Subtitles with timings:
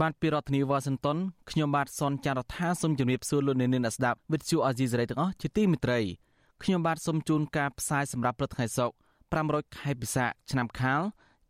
[0.00, 1.18] បានពីរដ្ឋធានីវ៉ាស៊ីនតោន
[1.50, 6.00] ខ្ញុំបាទសនចាររថាសូមជម្រាបសួរលោកអ្នកនាងអ្នកស្ដាប់វិទ្យុអាស៊ីសេរីទាំងអស់ជាទីមេត្រី
[6.62, 11.00] ខ្ញុំបាទសូមជូនការផ្សាយសម្រាប់ព្រឹកថ្ងៃសុក្រ500ខែពិសាឆ្នាំខាល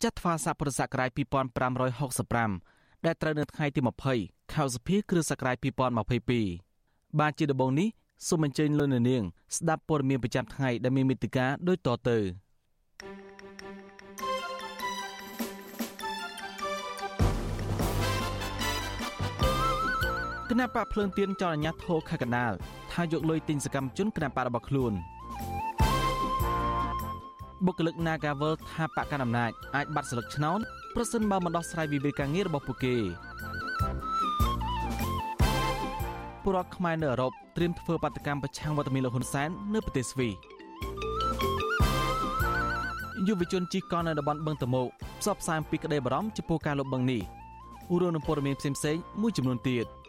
[0.03, 3.81] ចត្វាស័កពុរសករាជ2565ដែលត្រូវនៅថ្ងៃទី
[4.17, 5.57] 20ខែសុភាគ្រិស្តសករាជ
[6.19, 7.89] 2022បាទជាដំបូងនេះ
[8.29, 9.23] សូមអញ្ជើញលោកអ្នកនាង
[9.57, 12.19] ស្ដាប់ព័ត៌មានប្រចាំថ្ងៃដែលមានមេតិការដូចតទៅ
[20.55, 22.53] គណៈបកភ្លើងទៀនចរអាញាធរខេត្តកណ្ដាល
[22.93, 24.93] ថាយកលុយទិញសកម្មជនគណៈបករបស់ខ្លួន
[27.67, 30.61] បុគ្គលិក Nagavel ថាបកកណ្ដាលអំណាចអាចបាត់ស្លឹកឆ្នោត
[30.95, 32.97] ប្រសិនបើមិនដោះស្រាយវិវាទការងាររបស់ពួកគេ
[36.43, 40.33] ពលរដ្ឋខ្មែរនៅអឺរ៉ុបត្រៀមធ្វើបាតកម្មប្រឆាំងវត្តមានលោកហ៊ុនសែននៅប្រទេសស្វីស
[43.27, 44.89] យុវជនជិះកង់នៅតំបន់បឹងតមោក
[45.21, 47.23] ផ្សព្វផ្សាយពីក្តីបារម្ភចំពោះការលុបបង្នេះ
[48.01, 49.87] រួមនឹងព័ត៌មានផ្សេងៗមួយចំនួនទៀត។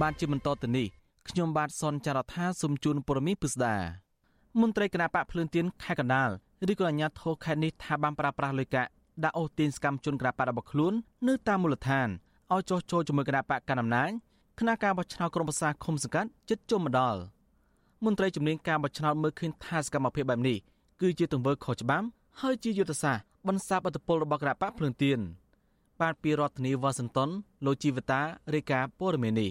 [0.00, 0.86] បានជាបន្តទៅនេះ
[1.28, 3.76] ខ្ញុំបាទសនចាររថាសូមជូនព័ត៌មានពិស្ដា
[4.60, 6.30] មន្ត្រីគណៈបកភ្លើងទៀនខេត្តកណ្ដាល
[6.70, 8.88] ឬក៏អាជ្ញាធរខេត្តនេះថាបានប្រាស្រ័យលុយកាក់
[9.24, 10.92] ដាក់អូសទាញសកម្មជនគណៈបករបស់ខ្លួន
[11.28, 12.08] នៅតាមមូលដ្ឋាន
[12.52, 14.10] ឲ្យចោះចូលជាមួយគណៈបកកណ្ដាលអំណាច
[14.58, 17.16] គណៈការបោះឆ្នោតក្រុមប្រឹក្សាឃុំសង្កាត់ចិត្តជុំម្ដល
[18.04, 20.56] មន្ត្រីជំនាញការបោះឆ្នោតមើលឃើញថាសកម្មភាពបែបនេះ
[21.00, 22.06] គឺជាទង្វើខុសច្បាប់
[22.40, 25.18] ហើយជាយុទ្ធសាស្ត្របន្សាបអត្តពលរបស់គណៈបកភ្លើងទៀន
[26.00, 27.30] បាទពីរដ្ឋធានីវ៉ាស៊ីនតោន
[27.64, 28.20] លោកជីវតា
[28.54, 29.50] រាយការណ៍ព័ត៌មាននេះ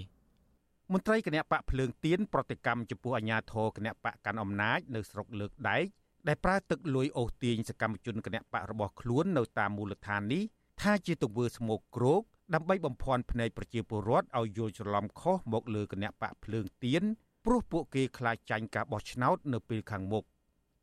[0.94, 5.86] មន្ត្រីគណៈបកភ្លើងទៀនប្រតិកម្មចំពោះអាញាធរគណៈបកកាន់អំណាចនៅស្រុកលើកដែក
[6.28, 10.44] ដែលប្រើទឹកលួយអូសទាញសកម្មជនគណៈបករបស់ខ្លួននៅតាមមូលដ្ឋាននេះ
[10.82, 12.22] ថាជាទង្វើស្មោកគ្រោក
[12.54, 17.04] ដើម្បីបំភាន់ភ្នែកប្រជាពលរដ្ឋឲ្យយល់ច្រឡំខុសមកលើគណៈបកភ្លើងទៀន
[17.46, 20.24] ព្រោះពួកគេខ្លាចចាញ់ការបោះឆ្នោតនៅពេលខាងមុខ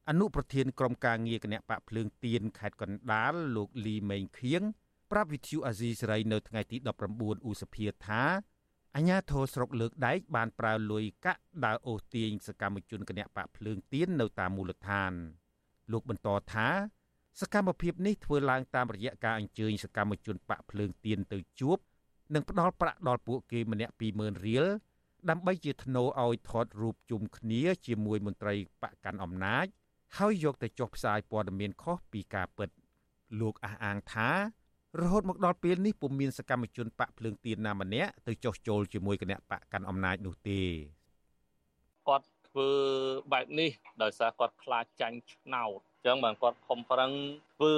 [0.09, 4.63] អនុប្រធានក្រុមការងារគណៈបកភ្លើងទៀនខេត្តកណ្ដាលលោកលីមេងខៀង
[5.11, 6.77] ប្រាប់វិទ្យុអាស៊ីសេរីនៅថ្ងៃទី
[7.13, 8.23] 19ឧសភាថា
[8.97, 15.13] អញ្ញាធរស្រុកលើកដែកបានប្រើលុយកាក់ដើរអូសទាញសកម្មជនគណៈបកភ្លើងទៀននៅតាមមូលដ្ឋាន
[15.93, 16.69] លោកបន្តថា
[17.41, 21.79] សកម្មភាពនេះធ្វើឡើងតាមរយៈការអញ្ជើញសកម្មជនបកភ្លើងទៀនទៅជួប
[22.35, 24.67] និងផ្ដល់ប្រាក់ដល់ពួកគេម្នាក់20000រៀល
[25.31, 29.67] ដើម្បីជាធ្នូឲ្យថតរូបជុំគ្នាជាមួយមន្ត្រីបកកាន់អំណាច
[30.17, 32.71] ហើយយកទៅចុះផ្សាយព័ត៌មានខុសពីការពិត
[33.41, 34.31] លោកអះអាងថា
[35.01, 40.61] រហូតមកដល់ពេលនេះពុំមានសកម្មជនបកភ្លើងទៀនណាម្នាក់ទៅចោះចូលជាមួយគណៈបកកាន់អំណាចនោះទេ
[42.09, 42.71] គាត់ធ្វើ
[43.33, 43.71] បែបនេះ
[44.03, 47.11] ដោយសារគាត់ខ្លាចចាញ់ឆ្នោតអញ្ចឹងបានគាត់ខំប្រឹង
[47.57, 47.75] ធ្វើ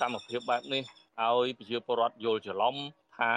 [0.00, 0.82] កម្មភាពបែបនេះ
[1.20, 2.76] ឲ្យប្រជាពលរដ្ឋយល់ច្រឡំ
[3.18, 3.34] ថា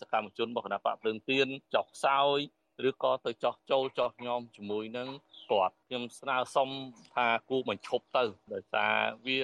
[0.00, 2.38] សកម្មជនរបស់គណៈបកភ្លើងទៀនចោះខ្សោយ
[2.88, 5.08] ឬក៏ទៅចោះចូលចោះញោមជាមួយនឹង
[5.50, 6.68] គាត់ខ្ញុំស្នើសុំ
[7.14, 8.94] ថាគូបញ្ឈប់ទៅដោយសារ
[9.26, 9.40] វា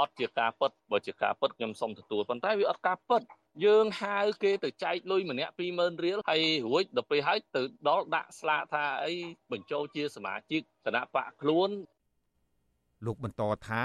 [0.00, 3.22] អត់ជាការពិតបើជាការពិតខ្ញុំសូមទទួលប៉ុន្តែវាអត់ការពិត
[3.64, 9.14] យើងហៅគេទៅចែកលុយម្នាក់20000រៀលហើយរួចដល់ពេលហើយទៅដល់ដាក់ស្លាកថាអី
[9.52, 11.70] បញ្ចូលជាសមាជិកគណៈបកខ្លួន
[13.06, 13.82] លោកបន្តថា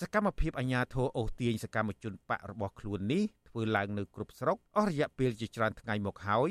[0.00, 6.50] សកម្មភាពអាញាធរអូសទាញសកម្មជនបករបស់ខ្លួននេះធ្វើឡើងនៅគ្រប់ស្រុកអស់រយៈពេលជាច្រើនថ្ងៃមកហើយ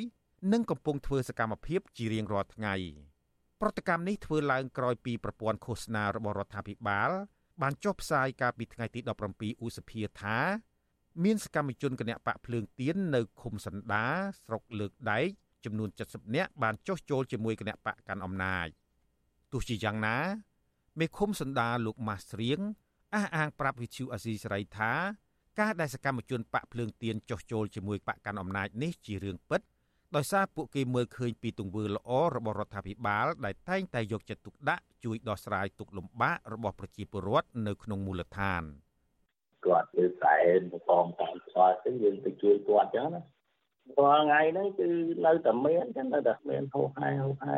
[0.53, 2.75] និងកំពុងធ្វើសកម្មភាពជារៀងរាល់ថ្ងៃ
[3.61, 7.11] ប្រតិកម្មនេះធ្វើឡើងក្រោយពីប្រព័ន្ធឃោសនារបស់រដ្ឋាភិបាល
[7.61, 8.99] បានចុះផ្សាយកាលពីថ្ងៃទី
[9.31, 10.37] 17ឧសភាថា
[11.23, 14.05] មានសកម្មជនគណៈបកភ្លើងទៀននៅឃុំសណ្ដា
[14.43, 15.27] ស្រុកលើកដែក
[15.65, 18.67] ចំនួន70នាក់បានចុះចូលជាមួយគណៈបកកាន់អំណាច
[19.51, 20.17] ទោះជាយ៉ាងណា
[20.99, 22.59] មេឃុំសណ្ដាលោកម៉ាស់ស្រៀង
[23.13, 24.91] អះអាងប្រាប់វិទ្យុអាស៊ីសេរីថា
[25.59, 29.61] ការដែលសកម្មជនបកភ្លើងទៀនចុះចូលជាមួយបកកាន់អំណាចនេះជារឿងពិត
[30.15, 38.63] ដោយសារពួកគេមើលឃើញពីទង្វើល្អរបស់រដ្ឋាភិបាលដែលតែងតែយកចិត្តទុកដាក់ជួយដោះស្រាយទុក្ខលំបាករបស់ប្រជាពលរដ្ឋនៅក្នុងមូលដ្ឋាន
[39.65, 40.35] គាត់លើខ្សែ
[40.71, 43.21] បង្កងតាមស្គាល់ទៅយើងទៅជួយគាត់ចឹងណា
[43.99, 44.87] រាល់ថ្ងៃហ្នឹងគឺ
[45.25, 47.57] នៅតែមានចឹងនៅតែមានហូរហែហូរហែ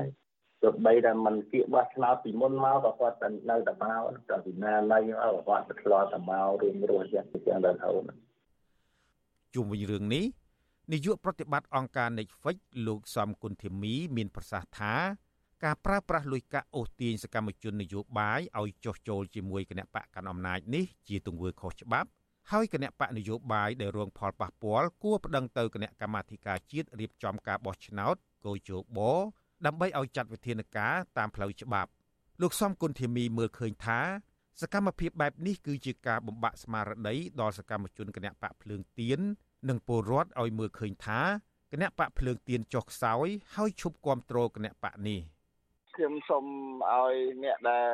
[0.61, 7.99] ទោះបីតែมันគៀកបោះឆ្នោតពីមុនមកក៏គាត់តែនៅតែមកតែពីណាណៃមកគាត់ទៅឆ្លោះតែមករួមរស់ចឹងចឹងដល់ហូរ
[9.55, 10.25] ជុំវិញរឿងនេះ
[10.91, 14.95] នាយកប្រតិបត្តិអង្គការ Netflix លោកសំគុណធីមី មានប្រសាសន៍ថា
[15.63, 22.09] គការប្រើប្រាស់លុយកាក់អូសទាញសកម្មជននយោបាយឲ្យចុះចូលជាមួយគណៈបកកណ្ដាលអំណាចនេះជាទង្វើខុសច្បាប់
[22.51, 28.15] ហើយគណៈបកនយោបាយដែលរងផលប៉ះពាល់គួរប្តឹងទៅគណៈកម្មាធិការជាតិរៀបចំការបោះឆ្នោត
[28.45, 28.99] កោជប
[29.65, 31.89] ដើម្បីឲ្យចាត់វិធានការតាមផ្លូវច្បាប់
[32.41, 33.99] លោកសំគុណធីមីមើលឃើញថា
[34.61, 39.19] សកម្មភាពបែបនេះគឺជាការបំបាក់ស្មារតីដល់សកម្មជនគណៈបកភ្លើងទៀន
[39.69, 41.19] និងពលរដ្ឋឲ្យមើលឃើញថា
[41.71, 45.19] គណៈបកភ្លើងទៀនចុះខ្សោយហើយឈប់គ្រប់គ្រងគណៈបកនេះ
[45.95, 46.45] ខ្ញុំសូម
[46.93, 47.13] ឲ្យ
[47.43, 47.93] អ្នកដែល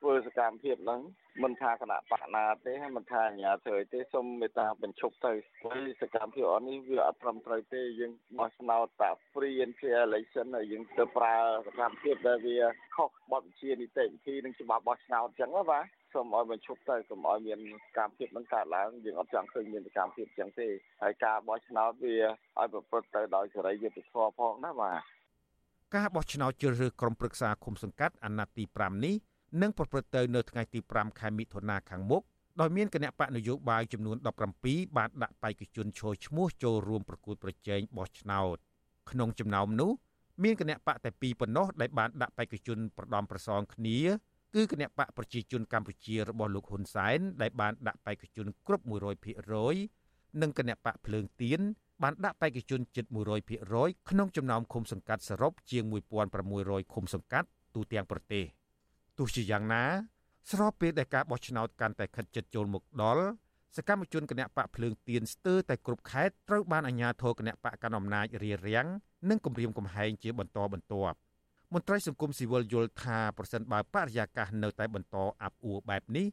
[0.00, 1.00] ធ្វើសកម្មភាពហ្នឹង
[1.44, 5.32] មិនថាគណៈបកណាទេមិនថាអាញាធិទេសូមមេត្តាបញ្ឈប់ទៅ
[5.62, 11.34] ព្រោះសកម្មភាពអននេះវាអត់ត្រឹមត្រូវទេយើងបោះឆ្នោតតា free and fair election ហើយយើងទៅប្រើ
[11.66, 12.58] សកម្មភាពដែលវា
[12.96, 15.84] ខុសបទបញ្ជានីតិវិធីនិងច្បាប់បោះឆ្នោតអញ្ចឹងណាបាទ
[16.16, 17.60] សូមឲ្យបញ្ឈប់ទៅកុំឲ្យមាន
[17.98, 20.68] កម្មភាពនឹងកើតឡើងយើងអត់ចង់ឃើញមានកម្មភាពអញ្ចឹងទេ
[21.02, 22.16] ហើយការបោះឆ្នោតវា
[22.58, 25.00] ឲ្យប្រព្រឹត្តទៅដោយសេរីយុត្តិធម៌ផងណាបាទ
[25.96, 29.14] ការបោះឆ្នោតជ្រើសរើសក្រុមប្រឹក្សាគុំសង្កាត់អាណត្តិទី5នេះ
[29.62, 32.22] នឹងប្រព្រឹត្តទៅនៅថ្ងៃទី5ខែមិថុនាខាងមុខ
[32.60, 34.16] ដោយមានគណៈបកនយោបាយចំនួន
[34.62, 38.56] 17បានដាក់បេក្ខជនឈរឈ្មោះចូលរួមប្រគួតប្រជែងបោះឆ្នោត
[39.10, 39.90] ក្នុងចំណោមនោះ
[40.44, 43.98] មានគណៈបកតែពីរប៉ុណ្ណោះដែលបានដាក់បេក្ខជនប្រដំប្រសងគ្នា
[44.56, 48.84] គឺគណៈបកប្រជាជនកម្ពុជារបស់លោកហ៊ុនសែនដែលបានដាក់បេក្ខជនគ្រប់
[49.62, 51.60] 100%និងគណៈបកភ្លើងទៀន
[52.02, 53.04] បានដាក់បេក្ខជនជិត
[53.56, 55.84] 100%ក្នុងចំណោមឃុំសង្កាត់សរុបជាង
[56.38, 58.44] 1600ឃុំសង្កាត់ទូទាំងប្រទេស
[59.18, 59.84] ទោះជាយ៉ាងណា
[60.50, 63.24] ស្របពេលដែលការបោះឆ្នោតកាន់តែខិតជិតចូលមុខដល់
[63.76, 68.86] សកម្មជនគណៈបកភ្លើងទៀនស្ទើរតែគ្រប់ខេត្តត្រូវបានអាជ្ញាធរគណៈបកកណ្ដាលអំណាចរារាំង
[69.30, 71.18] និងគំរាមកំហែងជាបន្តបន្ទាប់
[71.74, 76.26] មន្ត្រីសង្គមស៊ីវិលយល់ថាប្រសិនបើបរិយាកាសនៅតែបន្តអាប់អួរបែបនេះ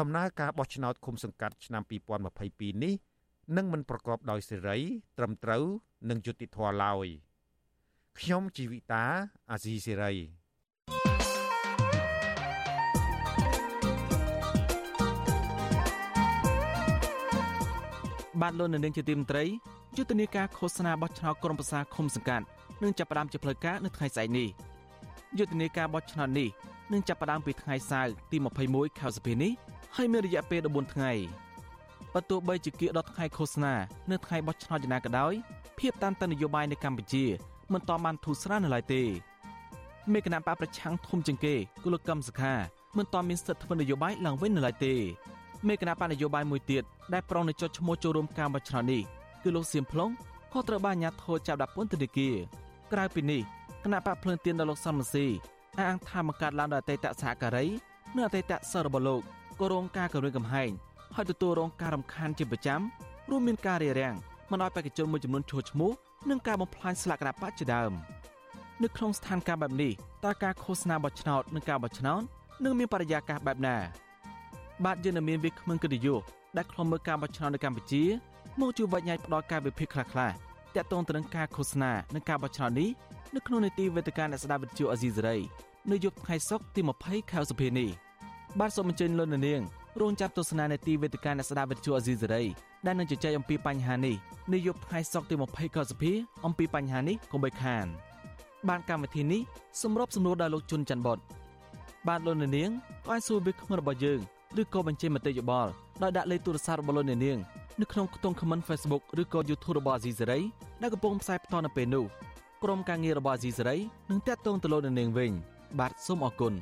[0.00, 1.82] ដំណើរការបោះឆ្នោតឃុំសង្កាត់ឆ្នាំ
[2.28, 2.94] 2022នេះ
[3.56, 4.78] នឹងមិនប្រកបដោយសេរី
[5.18, 5.64] ត្រឹមត្រូវ
[6.10, 7.06] និងយុត្តិធម៌ឡើយ
[8.18, 9.04] ខ្ញុំជីវិតា
[9.50, 10.12] អាស៊ីសេរី
[18.40, 19.44] បាទលោកនៅនាងជាទីមត្រី
[19.96, 22.46] យុទ្ធនាការឃោសនាបោះឆ្នោតក្រុមប្រឹក្សាឃុំសង្កាត់
[22.82, 24.48] នឹងចាប់ផ្ដើមជាផ្លូវការនៅថ្ងៃស្អែកនេះ
[25.38, 26.48] យុទ្ធនាការបោះឆ្នោតនេះ
[26.92, 28.36] នឹងចាប់ផ្ដើមពីថ្ងៃសៅរ៍ទី
[28.68, 29.52] 21ខែសីហានេះ
[29.96, 31.12] ហើយមានរយៈពេល14ថ្ងៃ
[32.14, 33.74] បើទោះបីជាគៀកដល់ថ្ងៃឃោសនា
[34.10, 35.34] នៅថ្ងៃបោះឆ្នោតយ៉ាងណាក៏ដោយ
[35.78, 37.24] ភាពតានតឹងនយោបាយនៅកម្ពុជា
[37.72, 39.02] មិនតបានធូរស្រាលនៅឡើយទេ
[40.12, 42.54] មេគណៈបកប្រឆាំងធំជាងគេគឺលោកកឹមសុខា
[42.96, 44.94] មិនតមានសិទ្ធិធ្វើនយោបាយឡើងវិញនៅឡើយទេ
[45.68, 46.82] មេគណៈបកនយោបាយមួយទៀត
[47.12, 49.02] ដែលប្រងនឹងចុចឈ្មោះចូលរួមការបោះឆ្នោតនេះ
[49.42, 50.10] គឺលោកសៀមផ្លុង
[50.52, 52.34] ក៏ត្រូវបានអាជ្ញាធរចាប់ដាក់ពន្ធនាគារ
[52.92, 53.42] ក្រៅពីនេះ
[53.84, 55.26] គណៈបកភ្លើងទៀនដល់លោកសំរងស៊ី
[55.78, 57.66] អះអាងថាមកកាត់ឡើងដោយអតីតសហការី
[58.14, 59.22] និងអតីតសិស្សរបស់លោក
[59.60, 60.70] ក៏រងការគំរាមកំហែង
[61.16, 62.80] ហើយទទួលរងការរំខានជាប្រចាំ
[63.30, 64.14] រួមមានការរារាំង
[64.50, 65.90] មិនឲ្យបេក្ខជនមួយចំនួនឈរឈ្មោះ
[66.30, 67.92] និងការបំផ្លាញស្លាកគណៈបកជាដើម
[68.82, 69.92] នៅក្នុងស្ថានភាពបែបនេះ
[70.24, 72.22] តើការឃោសនាបោះឆ្នោតនិងការបោះឆ្នោត
[72.64, 73.76] នឹងមានបរិយាកាសបែបណា
[74.84, 76.22] បាទយើងនៅមានវាគ្មិនកិត្តិយស
[76.56, 78.04] ដែលខ្លុំមើលការបោះឆ្នោតនៅកម្ពុជា
[78.60, 80.47] មកជួយវិញ្ញាណផ្ដល់ការវិភាគខ្លះៗ
[80.78, 82.88] តាក់ទងទៅនឹងការឃោសនានិងការបោះឆ្នោតនេះ
[83.34, 85.36] នៅក្នុងនីតិវេទិកាអ្នកស្ដាប់វិទ្យុអេស៊ីសេរី
[85.90, 87.88] នៅយប់ថ្ងៃសុក្រទី20ខែសុភានេះ
[88.58, 89.62] បាទសូមអញ្ជើញលោកនាង
[90.00, 92.42] រងចាំទស្សនានីតិវេទិកាអ្នកស្ដាប់វិទ្យុអេស៊ីសេរី
[92.86, 94.16] ដែលនឹងជជែកអំពីបញ្ហានេះ
[94.52, 96.12] នៅយប់ថ្ងៃសុក្រទី20ខែសុភា
[96.46, 97.86] អំពីបញ្ហានេះកុំបីខាន
[98.68, 99.40] បានកម្មវិធីនេះ
[99.82, 101.18] សម្របសម្រួលដោយលោកជុនច័ន្ទបត
[102.08, 102.70] បាទលោកនាង
[103.06, 104.20] ក៏អាចសួរវាគ្មិនរបស់យើង
[104.60, 105.70] ឬក៏បញ្ចេញមតិយោបល់
[106.02, 107.38] ដោយដាក់លេខទូរស័ព្ទរបស់លោកនាង
[107.80, 110.42] នៅក្នុងខ្ទង់ comment Facebook ឬក៏ YouTube របស់ Azizi Saray
[110.82, 112.04] ដែលកំពុងផ្សាយផ្ទាល់នៅពេលនេះ
[112.62, 113.80] ក្រុមការងាររបស់ Azizi Saray
[114.10, 115.32] នឹងតាក់ទងទៅលោកនាងវិញ
[115.78, 116.54] បាទសូមអរគុណ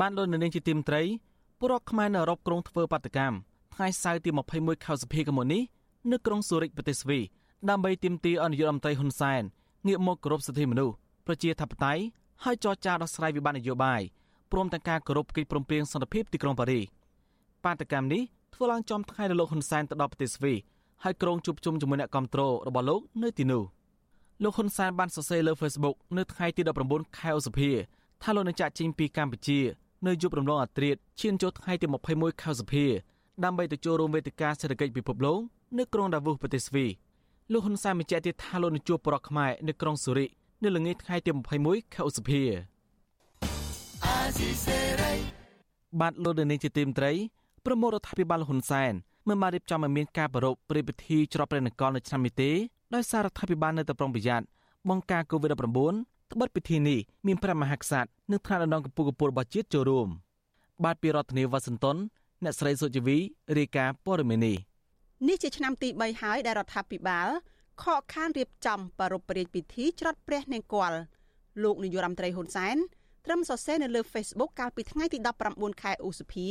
[0.00, 1.02] បានលោកនាងជាទីមត្រី
[1.58, 3.36] ពលរដ្ឋខ្មែរនៅអឺរ៉ុបក្រុងធ្វើបាតកម្ម
[3.74, 5.62] ថ្ងៃសៅរ៍ទី21ខែសុភាកមុននេះ
[6.10, 7.18] នៅក្រុងស៊ូរិកប្រទេសស្វី
[7.70, 9.42] ដើម្បីទាមទារអនុយុរដ្ឋមន្ត្រីហ៊ុនសែន
[9.86, 10.94] ងាកមកគោរពសិទ្ធិមនុស្ស
[11.26, 12.02] ប្រជាធិបតេយ្យ
[12.44, 14.02] ហើយចរចាដោះស្រាយវិបត្តិនយោបាយ
[14.52, 16.84] ព្រមទាំងការគោរពកិច្ចព្រមព្រៀងសន្តិភាពទីក្រុងប៉ារីស
[17.64, 18.22] បាតកម្មនេះ
[18.54, 20.52] ធ្វើឡើងចំថ្ងៃដែលលោកហ៊ុនសែនទៅដល់ប្រទេសស្វី
[21.04, 23.62] ហើយក្រុងជួបជុំជាមួយអ្នកគ្រប់គ្រងរបស់លោកនៅទីនោះ
[24.42, 27.70] លោកហ៊ុនសែនបានសរសេរលើ Facebook នៅថ្ងៃទី19ខែឧសភា
[28.22, 29.58] ថាលោកនឹងចាក់ចេញពីកម្ពុជា
[30.06, 32.84] នៅយប់រំលងអាត្រិតឈានចូលថ្ងៃទី21ខែឧសភា
[33.44, 35.38] ដើម្បីទៅចូលរួមវេទិកាសេដ្ឋកិច្ចពិភពលោក
[35.78, 36.86] នៅក្រុងដាវូសប្រទេសស្វី
[37.52, 40.28] លោកហ៊ុនសែនបញ្ជាក់ទៀតថាលោកនឹងជួបបរិបទខ្មែរនៅក្រុងស៊ូរិក
[40.62, 41.30] នៅល្ងាចថ្ងៃទី
[41.62, 42.42] 21ខែឧសភា
[46.00, 47.12] បាទលោកនាងជាទីមត្រី
[47.64, 48.92] ប្រមុខរដ្ឋាភិបាលហ៊ុនសែន
[49.28, 52.50] មិនបានរៀបចំឲ្យមានការប្រារព្ធព្រឹត្តិពិធីច្រត់ព្រះនង្គ័លនៅឆ្នាំនេះទេ
[52.94, 54.46] ដោយសាររដ្ឋាភិបាលនៅតែប្រុងប្រយ័ត្ន
[54.88, 55.54] បង្ការ COVID-19
[56.32, 60.08] ត្បិតពិធីនេះមានព្រះមហាក្សត្រនិងថ្នាក់ដឹកនាំកម្ពុជារបស់ជាតិចូលរួម
[60.84, 61.96] បាទពីរដ្ឋធានីវ៉ាស៊ីនតោន
[62.44, 63.18] អ្នកស្រីសុជីវី
[63.58, 64.56] រាយការណ៍ព័ត៌មាននេះ
[65.28, 67.28] នេះជាឆ្នាំទី3ហើយដែលរដ្ឋាភិបាល
[67.82, 70.92] ខកខានរៀបចំប្រារព្ធរាជពិធីច្រត់ព្រះនង្គ័ល
[71.62, 72.76] លោកនាយរដ្ឋមន្ត្រីហ៊ុនសែន
[73.26, 75.18] ត្រឹមសរសេរនៅលើ Facebook កាលពីថ្ងៃទី
[75.50, 76.48] 19ខែឧសភា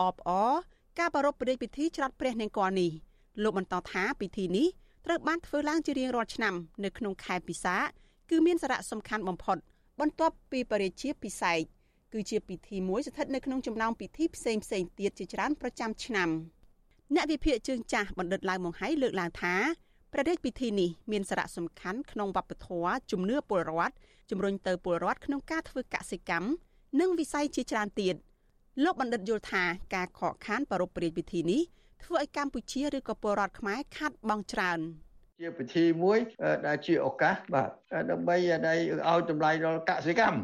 [0.00, 0.52] អបអរ
[0.98, 2.90] ការប្រារព្ធរាជពិធីច្រត់ព្រះនង្គ័លនេះ
[3.42, 4.68] លោកបន្តថាពិធីនេះ
[5.06, 6.54] ត្រូវបានធ្វើឡើងជារៀងរាល់ឆ្នាំ
[6.84, 7.76] នៅក្នុងខែពិសា
[8.30, 9.56] គឺមានសារៈសំខាន់បំផុត
[10.00, 11.58] បន្ទាប់ពីបរិជាពិសេស
[12.12, 16.28] គឺជាពិធីមួយស្ថិតនៅក្នុងចំណោមពិធីផ្សេងផ្សេងទៀតជាច្រើនប្រចាំឆ្នាំ
[17.14, 19.54] អ្នកវិភាគជើងចាស់បណ្ឌិតឡាវម៉ុងហៃលើកឡើងថា
[20.12, 23.94] ព្រះរាជពិធីនេះមានសារៈសំខាន់ក្នុងវប្បធម៌ជំនឿពលរដ្ឋ
[24.30, 26.48] ជំរុញទៅពលរដ្ឋក្នុងការធ្វើកសិកម្ម
[27.00, 28.14] និងវិស័យជាច្រើនទៀត
[28.84, 29.64] លោកបណ្ឌិតយល់ថា
[29.94, 31.62] ការខកខានប្រពៃពិធីនេះ
[32.04, 34.80] ធ្វើឲ្យកម្ពុជាឬក៏ពលរដ្ឋខ្មែរខាត់បងច្រើន
[35.40, 36.18] ជាពិធីមួយ
[36.66, 37.70] ដែលជាឱកាសបាទ
[38.10, 38.78] ដើម្បីដែល
[39.08, 40.38] ឲ្យតម្លៃដល់កសិកម្ម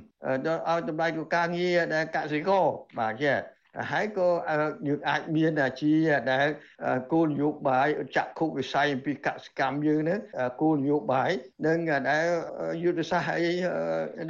[0.47, 2.65] ដល់ឲ្យតម្លៃដល់ការងារដែលកសិករ
[2.99, 3.33] បាទជា
[3.93, 4.29] ហើយក៏
[4.89, 5.95] យើងអាចមានជា
[6.33, 6.47] ដែល
[7.13, 10.21] គោលនយោបាយចក្ខុវិស័យអំពីកសិកម្មយើងនឹង
[10.61, 11.31] គោលនយោបាយ
[11.67, 11.79] និង
[12.11, 12.27] ដែល
[12.83, 13.53] យុទ្ធសាស្ត្រអី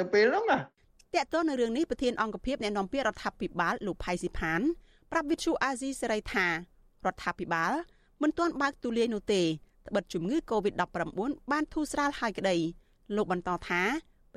[0.01, 4.61] នៅពេលហ្នឹងណាតើតើនៅរឿងនេះប្រធានអង្គភិបអ្នកនាំពាក្យរដ្ឋាភិបាលលោកផៃស៊ីផាន
[5.13, 6.53] ប្រាប់វិទ្យុអាស៊ីសេរីថារ
[7.13, 7.73] ដ្ឋាភិបាល
[8.23, 9.43] មិនទាន់បើកទូលាយនោះទេ
[9.89, 12.57] ត្បិតជំងឺ Covid-19 បានធូរស្រាលហើយក្តី
[13.17, 13.83] លោកបន្តថា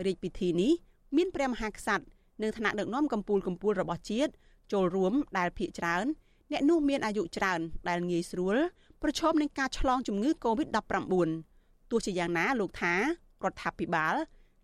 [0.05, 0.71] រាជពិធីនេះ
[1.17, 2.05] មានព្រះមហាក្សត្រ
[2.41, 4.31] និងថ្នាក់ដឹកនាំកម្ពុជាកម្ពុជារបស់ជាតិ
[4.71, 6.05] ចូលរួមដែលភាកច្រើន
[6.51, 8.55] អ្នកនោះមានអាយុច្រើន ដែលងាយស្រួល
[9.01, 11.29] ប្រឈមនឹងការឆ្លងជំងឺ Covid-19
[11.91, 12.99] ទោះជាយ៉ាងណាលោកថារ
[13.51, 14.15] ដ្ឋាភិបាល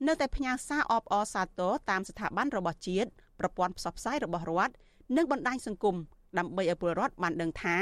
[0.08, 4.74] នៅតែផ្ញើសារអបអរសាទរតាមស្ថាប័នរបស់ជាតិប្រព័ន្ធផ្សព្វផ្សាយរបស់រដ្ឋ
[5.18, 5.96] និងបណ្ដាញសង្គម
[6.38, 7.78] ដើម្បីឲ្យពលរដ្ឋបានដឹងថា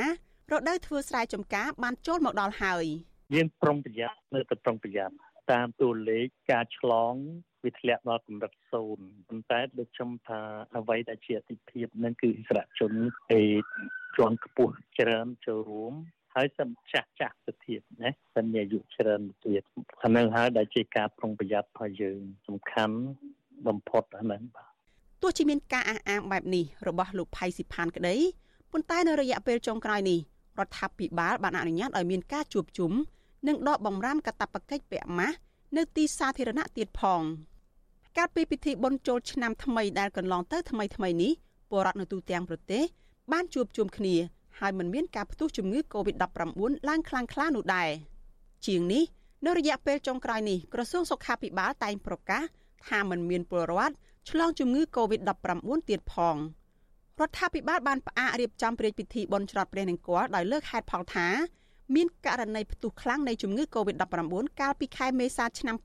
[0.52, 2.86] រដូវធ្វើស្រែចម្ការបានចូលមកដល់ហើយ
[3.36, 5.16] យើងប្រុងប្រយ័ត្ននៅតែប្រុងប្រយ័ត្ន
[5.52, 7.14] តាមតួលេខការឆ្លង
[7.64, 8.52] វាធ្លាក់ដល់កម្រិត
[8.90, 10.40] 0ប៉ុន្តែដូចខ្ញុំថា
[10.76, 12.92] អ្វីដែលជាអតិភិបនឹងគឺអិសរាជជន
[13.40, 13.42] ឯ
[14.18, 15.94] ជាន់ខ្ពស់ច្រើនចូលរួម
[16.34, 19.64] ហើយសំចាស់ចាស់ទៅទៀតណាតែមានអាយុច្រើនទៀត
[20.04, 22.98] អានឹងហើយដែលជាការប្រុងប្រយ័ត្នរបស់យើងសំខាន់
[23.68, 24.70] បំផុតអាហ្នឹងបាទ
[25.22, 28.16] ទោះជាមានការអះអាងបែបនេះរបស់លោកផៃស៊ីផានក្តី
[28.72, 30.20] ប៉ុន្តែនៅរយៈពេលចុងក្រោយនេះ
[30.60, 32.92] រដ្ឋាភិបាលបានអនុញ្ញាតឲ្យមានការជួបជុំ
[33.48, 35.38] និងដកបំរាមកាតព្វកិច្ចពាក់ម៉ាស់
[35.76, 37.22] នៅទីសាធារណៈទៀតផង
[38.18, 41.32] កាលពីពិធីបុណ្យចូលឆ្នាំថ្មីដែលកន្លងទៅថ្មីថ្មីនេះ
[41.70, 42.84] ពលរដ្ឋនៅទូទាំងប្រទេស
[43.32, 44.16] បានជួបជុំគ្នា
[44.60, 47.90] ហើយមិនមានការផ្ទុះជំងឺ Covid-19 ឡើងខ្លាំងក្លានោះដែរ
[48.68, 49.04] ជាងនេះ
[49.46, 52.44] នៅរយៈពេលចុងក្រោយនេះក្រសួងសុខាភិបាលតែងប្រកាស
[52.88, 53.94] ថាមិនមានពលរដ្ឋ
[54.30, 56.38] ឆ្លងជំងឺ Covid-19 ទៀតផង
[57.22, 61.28] រដ្ឋាភិបាលបានផ្អាករៀបចំព្រះរាជពិធីបុណ្យច្រត់ព្រះនង្គ័លដោយលើកហេតុផលថា
[61.96, 65.76] មានករណីផ្ទុះខ្លាំងនៃជំងឺ Covid-19 កាលពីខែមេសាឆ្នាំ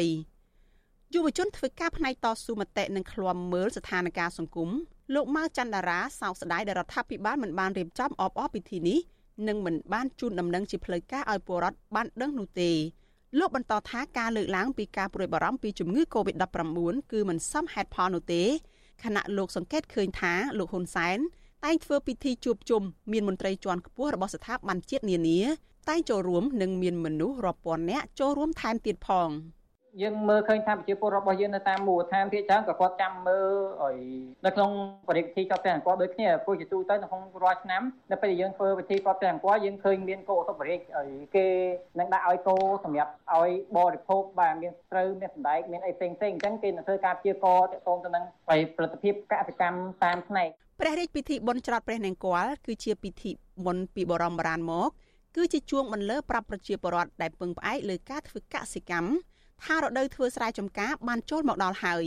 [0.00, 4.70] 2020យុវជនធ្វើការផ្នែកតស៊ូមតិនិងឃ្លាំមើលស្ថានភាពសង្គម
[5.14, 8.98] លោកម៉ៅច័ន្ទរាសោកស្ដាយដែលរដ្ឋាភិបាលមិនបានរៀបចំអបអរពិធីនេះ
[9.48, 12.70] និងមិនបានជូនដំណឹងជាផ្លូវការឲ្យពលរដ្ឋបានដឹងនោះទេ
[13.38, 18.42] លោកបន្តថាការលើកឡើងពីការព្រួយបារម្ភពីជំងឺ Covid-19 គឺមិនសមហេតុផលនោះទេ
[19.04, 21.18] ខណៈលោកសង្កេតឃើញថាលោកហ៊ុនសែន
[21.64, 25.40] តែងធ្វើពិធីជួបជុំមានមន្ត្រីជាន់ខ្ពស់របស់ស្ថាប័នជាតិនានា
[25.88, 29.30] តែងចូលរួមនិងមានមនុស្សរាប់ពាន់នាក់ចូលរួមថែមទៀតផង។
[30.02, 33.50] យើងមើលឃើញថាប្រជាពលរដ្ឋរបស់យើងនៅតាមមូលដ្ឋានភាគច្រើនក៏គាត់ចាំមើល
[33.82, 33.96] ឲ្យ
[34.44, 34.70] នៅក្នុង
[35.08, 41.46] បរិយាកាសចប់តែអង្គដូចគ្នាព្រោះជាទូទៅនៅក្នុងរាល់ឆ្នាំនៅពេលយើងធ្វើពិធីកប់តែអង្គយើងឃើញមានគោឧតុបរិយឲ្យគេ
[41.98, 50.50] នឹងដាក់ឲ្យគោសម្រាប់ឲ្យបរិភោគបាទមានស្រូវមានសណ្ដែកមានអីផ្សេងផ្សេងអញ្ចឹងគេនឹងធ្វើការព្យាករតកតងទៅនឹងផលិតភាពកសិកម្មតាមផ្នែក
[50.82, 53.30] ព្រះរាជពិធីបុណ្យច្រត់ព្រះនង្គ័លគឺជាពិធី
[53.64, 54.88] បុណ្យពីបរមបុរាណមក
[55.36, 59.10] គឺជាជួងបន្លឺប្រាប់ប្រជាពលរដ្ឋដែលពឹងផ្អែកលើការធ្វើកសិកម្ម
[59.64, 62.04] ថារដូវធ្វើស្រែចម្ការបានចូលមកដល់ហើយ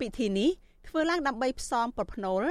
[0.00, 0.50] ពិធីនេះ
[0.88, 2.42] ធ្វើឡើងដើម្បីផ្សំប្រភ្នូល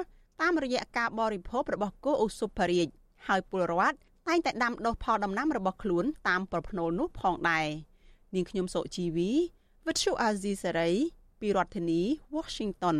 [0.42, 2.88] តាមរយៈការបរិភោគរបស់គោឧសុភរាជ
[3.28, 3.96] ហើយពលរដ្ឋ
[4.28, 7.68] តែងតែដាំដុះផលដំណាំរបស់ខ្លួនតាមប្រភ្នូលនោះផងដែរ
[8.36, 9.32] នាងខ្ញុំសុជីវី
[9.86, 10.92] វិទ្យុអាស៊ីសេរី
[11.40, 12.02] ពីរដ្ឋធានី
[12.36, 12.98] Washington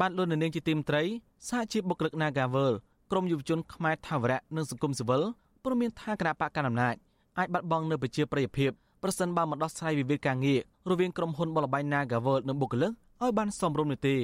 [0.00, 1.02] បានលោកនាងជាទីមត្រី
[1.48, 2.72] សហជីពបុគ្គលិក Nagavel
[3.10, 5.22] ក្រមយុវជនខ្មែរថាវរៈនិងសង្គមស៊ីវិល
[5.64, 6.94] ព្រមមានថាគណៈបកកណ្ដាលអំណាច
[7.38, 8.70] អាចបាត់បង់នៅប្រជាប្រិយភាព
[9.02, 10.60] ប្រសិនបើមិនដោះស្រាយវិវាទការងារ
[10.90, 14.16] រវាងក្រុមហ៊ុនបលបៃ Nagavel និងបុគ្គលិកឲ្យបានសមរម្យនោះទេ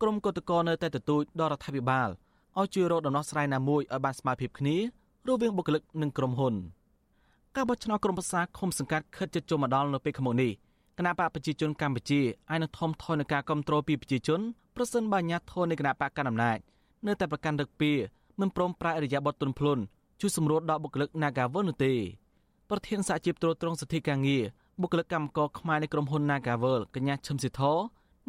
[0.00, 2.08] ក្រុមកតកនៅតែទទូចដល់រដ្ឋាភិបាល
[2.58, 4.76] ឲ្យជួយរកដំណោះស្រាយណាមួយឲ្យបានស្មើភាពគ្នា
[5.28, 6.54] រវាងបុគ្គលិកនិងក្រុមហ៊ុន
[7.56, 10.50] ការបោះឆ្នោតក្រុមប្រឹក្សាឃុំសង្កាត់ខិតជិតចូលមកដល់នៅពេលខាងមុខនេះ
[10.98, 14.40] គណៈបកប្រជាជនកម្ពុជាអាចនឹងធំថយនឹងការគ្រប់គ្រងពីប្រជាជន
[14.76, 16.58] ប្រសិនបើអាញាធននៃគណៈបកកណ្ដាលអំណាច
[17.06, 17.90] នៅតែប្រកាន់រឹកពី
[18.40, 19.78] មិនព្រមប្រែអរិយាប័ត្រទុនភ្លុន
[20.20, 21.92] ជួយសម្រួលដល់បុគ្គលិក Nagavel នោះទេ
[22.70, 24.42] ប្រធានសហជីពត្រួតត្រងសិទ្ធិការងារ
[24.80, 27.76] បុគ្គលិកកម្មករខ្មែរនៃក្រុមហ៊ុន Nagavel កញ្ញាឈឹមសិទ្ធរ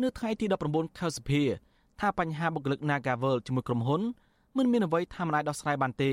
[0.02, 1.44] នៅថ្ងៃទី19ខែសីហា
[2.00, 4.02] ថាបញ្ហាបុគ្គលិក Nagavel ជាមួយក្រុមហ៊ុន
[4.58, 6.12] មិនមានអ្វីថាមិនអាចដោះស្រាយបានទេ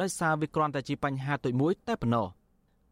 [0.00, 2.26] ដោយសារវាគ្រាន់តែជាបញ្ហាតូចមួយតែប៉ុណ្ណោះ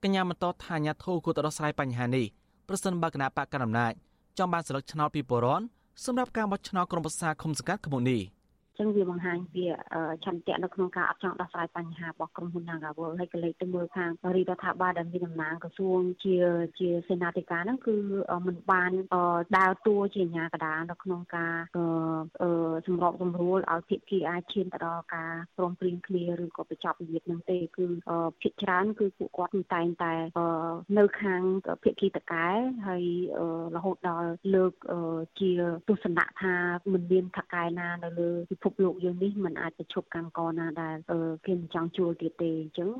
[0.03, 2.27] កញ្ញាបន្តថាអាញាធរគួរតែដោះស្រាយបញ្ហានេះ
[2.69, 3.93] ប្រសិនបើគណៈបកកណ្ដាលអំណាច
[4.39, 5.65] ចង់បានសិលឹកឆ្នោតពីពលរដ្ឋ
[6.05, 8.21] សម្រាប់ការបោះឆ្នោតក្រុមប្រឹក្សាឃុំសង្កាត់ក្នុងនេះ។
[8.81, 9.63] ចឹងវាបង្ហាញពី
[10.25, 16.37] ឆន្ទៈនៅក្នុងការអត់ចង់ដោះស្រាយបញ្ហារបស់ក្រុមហ៊ុន Nagawal ហើយក៏លេខទៅមើលខាងរដ្ឋាភិបាលដែលមានតំណែងក្រសួងជា
[16.79, 17.95] ជាសេនាធិការហ្នឹងគឺ
[18.47, 18.93] มันបាន
[19.57, 21.55] ដើរតួជាអាជ្ញាកណ្ដាលនៅក្នុងការ
[22.87, 27.87] សម្របសម្រួលឲ្យភាគីអាចឈានទៅដល់ការព្រមព្រៀងគ្នាឬក៏បញ្ចប់វិវាទហ្នឹងទេគឺ
[28.41, 30.13] ភាគច្រើនគឺពួកគាត់គឺតែងតែ
[30.99, 31.43] នៅខាង
[31.83, 32.47] ភាគីតកែ
[32.87, 33.05] ហើយ
[33.77, 34.73] រហូតដល់លើក
[35.41, 35.51] ជា
[35.89, 36.55] ទស្សនៈថា
[36.93, 40.97] មិនមានថកែណានៅលើពិភពលោកយើងនេះมันអាចប្រឈប់កម្មករណាដែល
[41.47, 42.91] គេមិនចង់ជួលទៀតទេអញ្ចឹង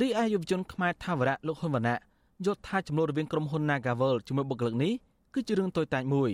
[0.00, 1.98] រីឯយុវជនខ្មែរថាវរៈលោកហ៊ុនវណ្ណៈ
[2.44, 4.92] យល់ថាចំនួនរវាងក្រុមហ៊ុន Nagavel ជាមួយបុគ្គលិកនេះ
[5.34, 6.30] គឺជារឿងតូចតាចមួយ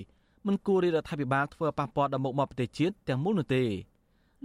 [0.46, 3.64] មិនគួររាជរដ្ឋាភិបាលធ្វើប៉ះពាល់ដល់មុខមាត់ប្រទេសជាតិទាំងមូលនោះទេ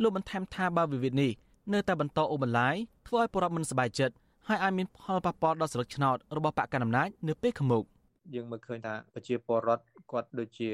[0.01, 1.31] លោកបន្ថែមថាបើវិវាទនេះ
[1.73, 2.75] នៅតែបន្តអូសបន្លាយ
[3.07, 4.15] ធ្វើឲ្យប្រជាពលរដ្ឋមិនសប្បាយចិត្ត
[4.47, 7.83] ហើយអាចមានផលប៉ះពាល់ដល់សិលឹកឆ្នោតរបស់បកកណ្ដាលអំណាចនៅពេលខាងមុខ
[8.33, 10.69] យើងមើលឃើញថាប្រជាពលរដ្ឋ គាត់ដូចជា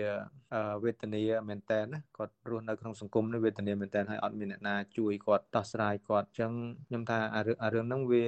[0.83, 6.51] វេទនាមែនតើណាគាត់រស់នៅក្នុងសង្គមនេះវេទនាមែនតើហើយអត់មានអ្នកណាជួយគាត់ដោះស្រាយគាត់អញ្ចឹង
[6.87, 8.25] ខ្ញុំថាអារឿងអារឿងហ្នឹងវា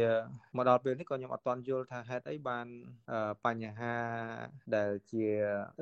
[0.56, 2.66] មកដល់ពេលនេះក៏ខ្ញុំអត់ទាន់យល់ថាហេតុអីបាន
[3.46, 3.96] បញ្ហា
[4.76, 5.26] ដែលជា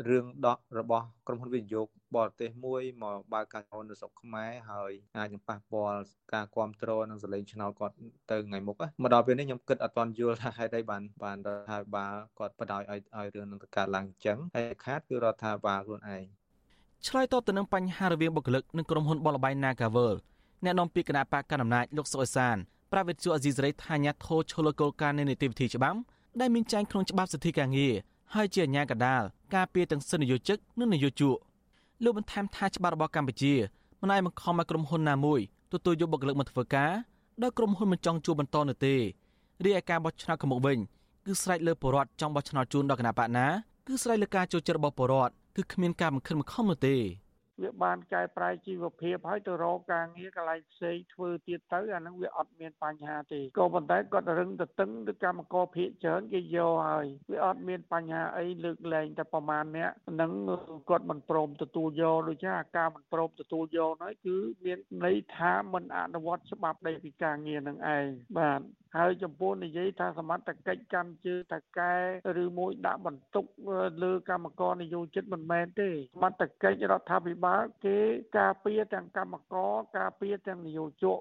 [0.09, 6.01] រឿងដោះរបស់ក្រុមហ៊ុនវិនិយោគ បរទេសមួយមកបើកកាស៊ីណូនៅស្រុកខ្មែរហើយអាចនឹងប៉ះពាល់
[6.33, 7.95] ការគ្រប់គ្រងនិងសលេងឆ្នោតគាត់
[8.31, 16.23] ទៅថ្ងៃមុខមកដល់ពេលនេះខ្ញុំគិតអត់ទាន់យល់ថាហេតុអីបានបានរដ្ឋាភិបាលគាត់បដ ாய் ឲ្យឲ្យរឿងនឹងទៅកើតឡើងអញ្ចឹងហើយខាតគឺរដ្ឋាភិបាលខ្លួនឯង
[17.07, 20.15] ឆ្លើយតបទៅនឹងបញ្ហារវាងបុគ្គលិកនិងក្រុមហ៊ុនបលបៃ Nagavel
[20.63, 22.57] អ្នកនាំពាក្យគណៈបកកណ្ដាលអំណាចលោកសុអេសាន
[22.91, 25.99] ប្រាវិទ្យាអេស៊ីសរ៉ៃថាញាធោឈលគោលការណ៍នៃនីតិវិធីច្បាប់
[26.39, 27.93] ដែលមានចែងក្នុងច្បាប់សិទ្ធិការងារ
[28.35, 29.23] ហើយជាអាជ្ញាកណ្ដាល
[29.55, 31.35] ការពារទាំងសិទ្ធិនយោជិកនិងនយោជក
[32.03, 33.53] លោកបន្ថែមថាច្បាប់របស់កម្ពុជា
[34.01, 35.39] មិនអាចបង្ខំឲ្យក្រុមហ៊ុនណាមួយ
[35.73, 36.91] ទទួលយកបុគ្គលិកមកធ្វើការ
[37.43, 38.95] ដោយក្រុមហ៊ុនមិនចង់ជួបបន្តនោះទេ
[39.65, 40.77] រីឯការបោះឆ្នោតខាងមុខវិញ
[41.25, 43.47] គឺស្រេចលើបរដ្ឋចង់បោះឆ្នោតជូនដល់គណៈបកណា
[43.87, 46.95] គឺស្រេចលើការចូលចិត្តរបស់បរដ្ឋគឺគ្មានការបង្ខិតបង្ខំនោះទេ
[47.61, 60.31] វាបានកែប្រែជីវភាពហើយទៅរកការងារកន្លែងផ្សេងធ្វើទៀតទៅអានឹងវាអត់មានបញ្ហាទេក៏ប៉ុន្តែគាត់រឹងទៅតឹងទៅកម្មករភៀកច្រើនគេយកហើយវាអត់មានបញ្ហាអីលើកលែងតែប្រមាណអ្នកនឹង
[60.89, 64.35] គាត់មិនព្រមទទួលយកដូចជាអាការមិនព្រមទទួលយកនោះគឺ
[64.65, 68.05] មានន័យថាមិនអនុវត្តច្បាប់ដីពីការងារនឹងឯង
[68.39, 68.61] បាទ
[68.97, 71.93] ហើយចំពោះនិយាយថាសមត្ថកិច្ចកម្មជើតកែ
[72.43, 73.45] ឬមួយដាក់បន្ទុក
[74.03, 77.97] លើកម្មករនយោជិតមិនមែនទេសមត្ថកិច្ចរដ្ឋាភិបាលគេ
[78.37, 81.19] ការពារទាំងកម្មករការពារទាំងនយោជក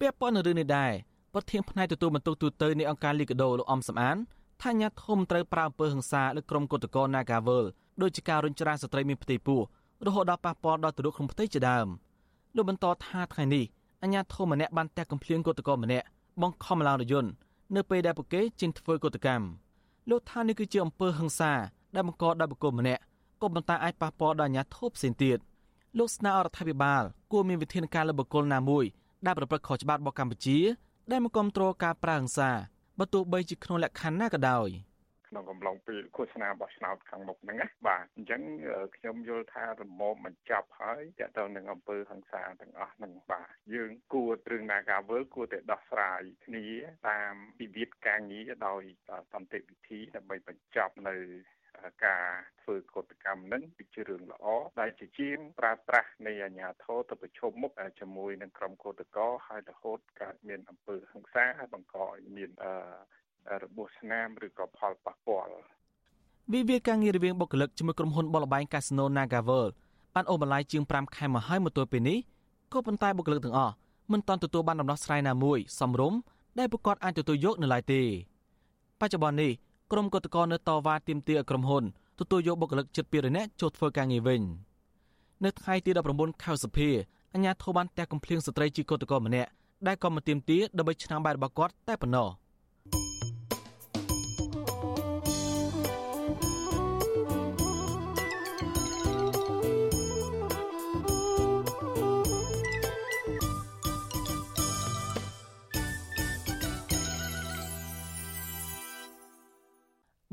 [0.00, 0.92] ពាក់ព័ន្ធនឹងរឿងនេះដែរ
[1.34, 4.16] ប្រធានផ្នែកទទួលបន្ទុកទូតនៃអង្គការលីកាដូលោកអំសំអាន
[4.62, 7.64] ថាញាធមត្រូវប្រើអំពើហិង្សាលើក្រុមកុតកោ Nagavel
[8.02, 9.60] ដោយជាការរញច្រានស្ត្រីមានផ្ទៃពោះ
[10.06, 11.86] រហូតដល់ប៉ះពាល់ដល់ទរក្នុងផ្ទៃជាដើម
[12.56, 13.64] លោកបន្តថាថ្ងៃនេះ
[14.02, 16.06] អាញាធមម្នាក់បានតែកំភ្លៀងកុតកោម្នាក់
[16.42, 17.30] បង្ខំឡើងរយន្ត
[17.76, 19.46] នៅពេលដែលពួកគេចេញធ្វើកតកម្ម
[20.10, 21.52] លោកថានេះគឺជាអំពើហិង្សា
[21.94, 23.02] ដែលបង្កដោយបុគ្គលម្នាក់
[23.42, 25.38] ក៏ប៉ុន្តែអាចប៉ះពាល់ដល់អាញាធិបផ្សេងទៀត
[25.98, 28.84] លោកស្នើរដ្ឋាភិបាលគួរមានវិធានការលើបុគ្គលណាមួយ
[29.26, 30.58] ដែលប្រព្រឹត្តខុសច្បាប់របស់កម្ពុជា
[31.10, 32.50] ដែលមិនគ្រប់គ្រងការប្រើហិង្សា
[32.98, 34.70] បើទោះបីជាក្នុងលក្ខខណ្ឌណាក៏ដោយ។
[35.34, 38.40] ក្នុងកំឡុងពេលឃោសនាបោះឆ្នោតខាងមុខហ្នឹងណាបាទអញ្ចឹង
[38.96, 46.66] ខ្ញុំយល់ថារមមបញ្ចប់ហើយតើតើនឹងអង្គើហ ংস ាទាំងអស់ហ្នឹងបាទយើងគួរទ្រឹងណាការវើគួរតែដោះស្រាយគ្នា
[47.08, 48.82] តាមវិវាទការងារដោយ
[49.32, 51.16] សន្តិវិធីដើម្បីបញ្ចប់នៅ
[52.06, 52.26] ការ
[52.62, 54.46] ធ្វើកតកម្មនឹងគឺជារឿងល្អ
[54.80, 62.50] ដែលជាជាងប្រើប្រាស់នៃអាញាធរទៅប្រជុំមុខជាមួយនឹងក្រុមកតកហើយរហូតកើតមានអំពើហិង្សាហើយបង្កឲ្យមាន
[63.62, 65.50] របួសស្នាមឬក៏ផលប៉ះពាល់
[66.52, 69.66] វិវាទការងាររវាងបុគ្គលិកជាមួយក្រុមហ៊ុនបលបែងកាស៊ីណូ Nagavel
[70.14, 72.18] បានអូបន្លាយជាង5ខែមកហើយមកទល់ពេលនេះ
[72.72, 73.74] ក៏ប៉ុន្តែបុគ្គលិកទាំងអស់
[74.12, 76.18] មិនទាន់ទទួលបានដំណោះស្រាយណាមួយសមរម្យ
[76.58, 78.02] ដែលពួកគាត់អាចទទួលយកនៅឡើយទេ
[79.00, 79.52] បច្ចុប្បន្ននេះ
[79.94, 81.84] ក្រុមកតកនៅតវ៉ាទាមទារឲ្យក្រុមហ៊ុន
[82.20, 84.42] ទទួលយកបុគ្គលិកជិត200នាក់ចូលធ្វើការងារវិញ
[85.44, 86.88] នៅថ្ងៃទី19ខែសភា
[87.34, 89.50] អញ្ញាធិបបានតែកំភ្លៀងស្ត្រីជាកតកម្នាក់
[89.86, 92.28] ដែលក៏មកទាមទារដើម្បីឆ្នាំបាយរបស់គាត់តែប៉ុណ្ណោះ។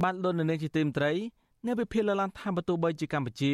[0.04, 1.12] បានលន់នៅនាងជាទីមត្រី
[1.68, 3.54] នៅវិភាគលឡានថាបន្ទូបីជាកម្ពុជា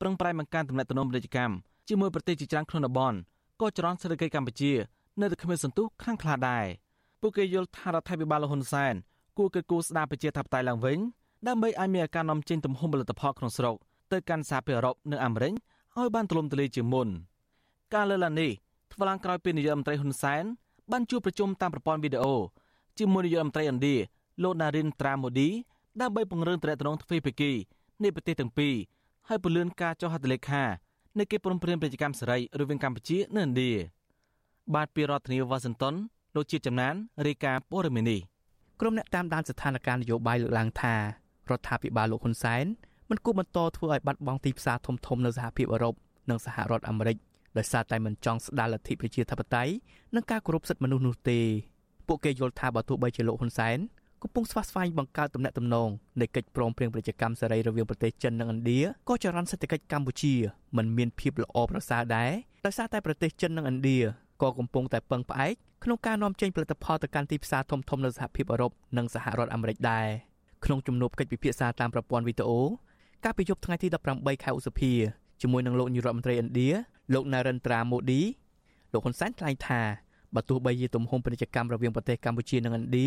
[0.00, 1.54] ប្រឹងប្រែងបង្កើនទំនាក់ទំនងពាណិជ្ជកម្ម
[1.88, 3.16] ជាមួយប្រទេសជាច្រើនក្នុងតំបន់
[3.60, 4.72] ក៏ចរន្តសេដ្ឋកិច្ចកម្ពុជា
[5.20, 6.64] នៅតែគ្មានសន្ទុះខ្លាំងក្លាដែរ
[7.20, 8.94] ពួកគេយល់ថារដ្ឋាភិបាលលហ៊ុនសែន
[9.38, 10.98] គួរកិត្តគូស្ដារប្រជាធិបតេយ្យឡើងវិញ
[11.46, 13.74] ដើម្បីឲ្យមានការនាំចេញទំហំផលិតផលក្នុងស្រុក
[14.12, 15.52] ទៅកាន់សហភាពអឺរ៉ុបនិងអាមេរិក
[15.98, 17.08] ឲ្យបានទូលំទូលាយជាងមុន
[17.94, 18.50] ការលើកឡើងនេះ
[18.92, 20.44] ធ្វើឡើងក្រោយពេលនាយករដ្ឋមន្ត្រីហ៊ុនសែន
[20.92, 22.34] បានជួបប្រជុំតាមប្រព័ន្ធវីដេអូ
[22.98, 23.96] ជាមួយនាយករដ្ឋមន្ត្រីឥណ្ឌា
[24.42, 25.48] លោក Narendra Modi
[26.00, 27.52] ដើម្បីពង្រឹងទំនាក់ទំនងទ្វេភាគី
[28.02, 28.74] នៃប្រទេសទាំងពីរ
[29.28, 30.62] ហើយពន្លឿនការចុះហត្ថលេខា
[31.18, 33.72] នៃកិច្ចព្រមព្រៀងពាណិជ្ជកម្មសេរីរវាងកម្ពុជានិងឥណ្ឌា
[34.74, 35.94] បាទពីរដ្ឋធានីវ៉ាស៊ីនតោន
[36.34, 36.94] លោកជាតិចំណាន
[37.26, 38.20] រាយការណ៍ព័ត៌មាននេះ
[38.80, 41.00] ក្រុមអ្នកតាមដានស្ថានភាពនយោបាយលើកឡើងថារ
[41.58, 42.64] ដ្ឋាភិបាលលោកហ៊ុនសែន
[43.10, 45.94] មិនគួរបន្តធ្វើឲ្យបាត់បង់ទីផ្សារធំធំនៅសហភាពអឺរ៉ុប
[46.30, 47.16] និងសហរដ្ឋអាមេរិក
[47.56, 49.72] ដោយសារតែមិនចង់ស្ដារលទ្ធិប្រជាធិបតេយ្យ
[50.14, 51.40] និងការគោរពសិទ្ធិមនុស្សនោះទេ
[52.06, 53.78] ពួកគេយល់ថាបើទោះបីជាលោកហ៊ុនសែន
[54.22, 55.88] កំពុងស្វាស្វែងបង្កើតទំនាក់ទំនង
[56.20, 60.34] នៃកិច្ចព្រមព្រៀងពាណិជ្ជកម្មសេរីរវាងប្រទេសចិននិងឥណ្ឌាក៏ចរន្តសេដ្ឋកិច្ចកម្ពុជា
[60.76, 62.30] មិនមានភាពល្អប្រសើរដែរ
[62.66, 63.98] ដោយសារតែប្រទេសចិននិងឥណ្ឌា
[64.42, 65.54] ក៏កំពុងតែពឹងផ្អែក
[65.84, 70.06] ក្នុងការនាំចេញផលិតផលទៅកាន់ទីផ្សារធំៗនៅសហភាពអឺរ៉ុបនិងសហរដ្ឋអាមេរិកដែរ
[70.64, 72.60] ក្នុងជំនួបកិច្ចពិភាក្សាតាមប្រព័ន្ធវីដេអូ
[73.24, 74.92] កាលពីយប់ថ្ងៃទី18ខែឧសភា
[75.40, 76.68] ជាមួយនឹងលោកនាយរដ្ឋមន្ត្រីឥណ្ឌា
[77.14, 78.20] លោក Narendra Modi
[78.92, 79.80] លោកហ៊ុនសែនថ្លែងថា
[80.34, 83.06] បើទោះបីជាទំហំពាណិជ្ជកម្មរវាងប្រទេសកម្ពុជានិងឥណ្ឌា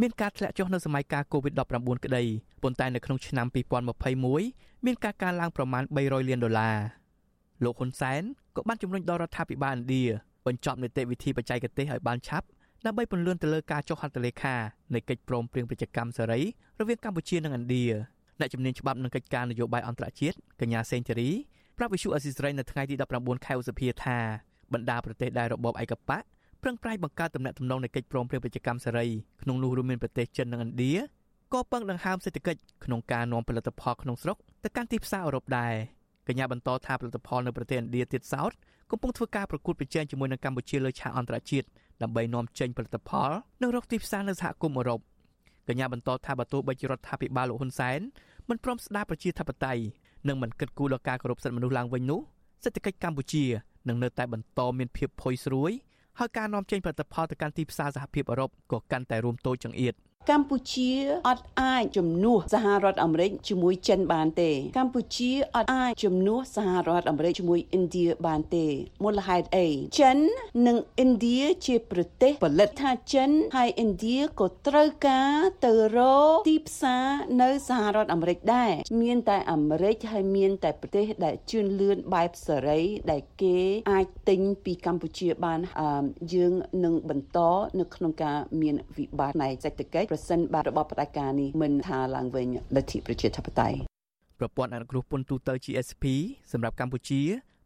[0.00, 2.22] មានការធ្លាក់ចុះនៅសម័យកាល COVID-19 ក្តី
[2.62, 3.46] ប៉ុន្តែនៅក្នុងឆ្នាំ
[4.16, 6.76] 2021មានការកើនឡើងប្រមាណ300លានដុល្លារ
[7.64, 8.22] លោកហ៊ុនសែន
[8.56, 10.04] ក៏បានជំរុញដល់រដ្ឋាភិបាលឥណ្ឌា
[10.46, 12.46] បញ្ចប់នីតិវិធីបច្ចេកទេសឲ្យបានឆាប់
[12.86, 14.54] ដើម្បីពន្លឿនទៅលើការចុះហត្ថលេខា
[14.94, 16.40] នៃកិច្ចព្រមព្រៀងពាណិជ្ជកម្មសេរី
[16.80, 17.86] រវាងកម្ពុជានិងឥណ្ឌា
[18.40, 21.30] អ្នកជំនាញច្បាប់និងកិច្ចការនយោបាយអន្តរជាតិកញ្ញាសេងធារី
[21.78, 24.18] ប្រាប់វិសុអេស៊ីសរ៉ៃនៅថ្ងៃទី19ខែឧសភាថា
[24.72, 26.22] បណ្ដាប្រទេសដែលរបបឯកបក
[26.62, 29.06] ប្រឹងប្រែងបង្កើតទំនាក់ទំនងនៃកិច្ចព្រមព្រៀងពាណិជ្ជកម្មសេរី
[29.42, 30.92] ក្នុងនោះរួមមានប្រទេសចិននិងឥណ្ឌា
[31.52, 35.72] ក៏ពឹងដង្ហើមសេដ្ឋកិច្ចក្នុងការនាំផលិតផលក្នុងស្រុកទៅកាន់ទីផ្សារអឺរ៉ុបដែរ
[36.28, 38.50] កញ្ញាបន្តថាផលិតផលនៅប្រទេសឥណ្ឌាទៀតសោត
[38.90, 41.66] កំពុងធ្វើការប្រកួតប្រជែងជាមួយនឹងកម្ពុជាលើឆាកអន្តរជាតិ
[42.02, 43.30] ដើម្បីនាំចេញផលិតផល
[43.62, 45.00] និងរកទីផ្សារនៅសហគមន៍អឺរ៉ុប
[45.68, 48.00] កញ្ញាបន្តថាបើទោះបីជារដ្ឋាភិបាលលោកហ៊ុនសែន
[48.48, 49.82] មិនព្រមស្ដារប្រជាធិបតេយ្យ
[50.28, 52.20] និងមិនគិតគូរដល់ការគោរពសិទ្ធិមនុស្សឡើងវិញនោះ
[52.64, 53.44] សេដ្ឋកិច្ចកម្ពុជា
[53.88, 55.72] នឹងនៅតែបន្តមានភាពផុយស្រួយ
[56.18, 59.94] ហើយការនាំចេញផលិតផលទៅកាន់ទីផ្សារសហភាពអឺរ៉ុបក៏កាន់តែរួមតូចចង្អៀត។
[60.30, 60.90] កម្ពុជា
[61.28, 68.66] អត់អាចជំនួសសហរដ្ឋអាមេរិកជាមួយចិនបានទេ កម្ពុជាអត់អាចជំនួសសហរដ្ឋអាមេរិកជាមួយឥណ្ឌាបានទេ
[69.04, 69.68] មូលហេតុអី
[70.00, 70.18] ចិន
[70.66, 75.98] និងឥណ្ឌាជាប្រទេសផលិតថាចិនហើយឥណ្ឌាក៏ត្រូវការទៅរ
[76.34, 77.06] កទីផ្សារ
[77.42, 78.70] នៅសហរដ្ឋអាមេរិកដែរ
[79.02, 82.80] មានតែអាមេរិកហើយមានតែប្រទេសដែលជឿនលឿនបែបសេរី
[83.10, 83.58] ដែលគេ
[83.92, 85.60] អាចទិញពីកម្ពុជាបាន
[86.34, 86.52] យើង
[86.84, 87.38] នឹងបន្ត
[87.80, 93.78] នៅក្នុងការមានវិបត្តិផ្នែកសេដ្ឋកិច្ចប្រសិនបើរបបផ្ដាច់ការនេះមិនថាឡើងវិញលទ្ធិប្រជាធិបតេយ្យ
[94.38, 96.04] ប្រព័ន្ធអនុគ្រោះពន្ធទូទៅ GSP
[96.52, 97.20] សម្រាប់កម្ពុជា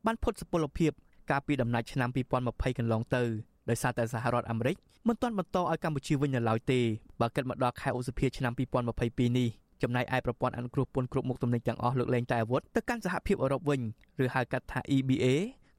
[0.06, 0.92] បានផុតសុពលភាព
[1.30, 3.22] កាលពីដំណាច់ឆ្នាំ2020កន្លងទៅ
[3.70, 4.76] ដោយសារតែសហរដ្ឋអាមេរិក
[5.08, 6.80] មិនទាន់បន្តឲ្យកម្ពុជាវិញនៅឡើយទេ
[7.20, 8.52] បើគិតមកដល់ខែឧសភាឆ្នាំ
[8.96, 9.48] 2022នេះ
[9.82, 13.80] ចំណែកឯប្រព័ន្ធអនុគ្រោះពន្ធគ្រប់មុខទំនិញទាំងអស់លើកលែងតែអាវុធទៅកាន់សហភាពអឺរ៉ុបវិញ
[14.24, 15.26] ឬហៅកាត់ថា EBA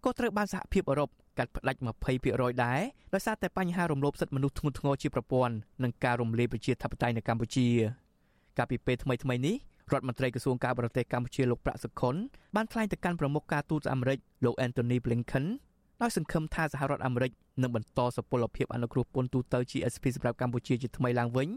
[0.03, 2.81] ក៏ត្រូវបានសហភាពអឺរ៉ុប កាត់ផ្តាច់20%ដែរ
[3.13, 7.67] ដោយសារតែបញ្ហារំលោភសិទ្ធិមនុស្សធ្ងន់ធ្ងរជាប្រព័ន្ធនិងការរំលាយប្រជាធិបតេយ្យនៅកម្ពុជា
[8.57, 9.55] កាលពីពេលថ្មីៗនេះ
[9.91, 12.15] រដ្ឋមន្ត្រីក្រសួងការបរទេសកម្ពុជាលោកប្រាក់សុខុន
[12.55, 15.45] បានថ្លែងទៅកាន់ប្រមុខការទូតអាមេរិកលោក Anthony Blinken
[16.01, 21.49] ដោយសង្ឃឹមថាសហរដ្ឋអាមេរិកនឹងបន្តសុពលភាពអនុគ្រោះពន្ធទូទៅ GSP សម្រាប់កម្ពុជាជាថ្មីឡើងវិញ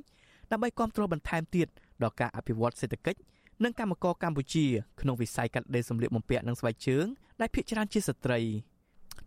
[0.50, 1.68] ដើម្បីគ្រប់គ្រងបន្ថែមទៀត
[2.02, 3.20] ដល់ការអភិវឌ្ឍសេដ្ឋកិច្ច
[3.64, 4.64] និងកម្មករកម្ពុជា
[5.00, 7.06] ក្នុងវិស័យកាត់ដេរសម្លៀកបំពាក់និងស្បែកជើង
[7.40, 8.38] ដែលភាគច្រើនជាស្ត្រី។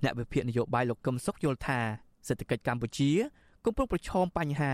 [0.04, 1.80] អ្នកវិភាគនយោបាយលោកកឹមសុខយល់ថា
[2.28, 3.12] សេដ្ឋកិច្ចកម្ពុជា
[3.66, 4.74] កំពុងប្រឈមបញ្ហា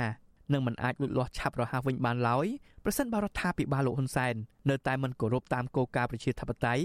[0.53, 2.47] នឹងមិនអាចលូតលាស់ឆាប់រហ័សវិញបានឡើយ
[2.84, 4.36] ប្រសិនបើរដ្ឋាភិបាលលោកហ៊ុនសែន
[4.69, 6.84] នៅតែមិនគោរពតាមគោលការណ៍ប្រជាធិបតេយ្យ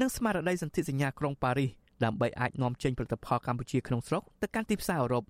[0.00, 1.70] និងស្មារតីសន្ធិសញ្ញាក្រុងប៉ារីស
[2.04, 5.24] ដើម្បីអាចនាំចេញផលិតផលកម្ពុជាក្នុងស្រុកទៅកាន់ទីផ្សារអឺរ៉ុប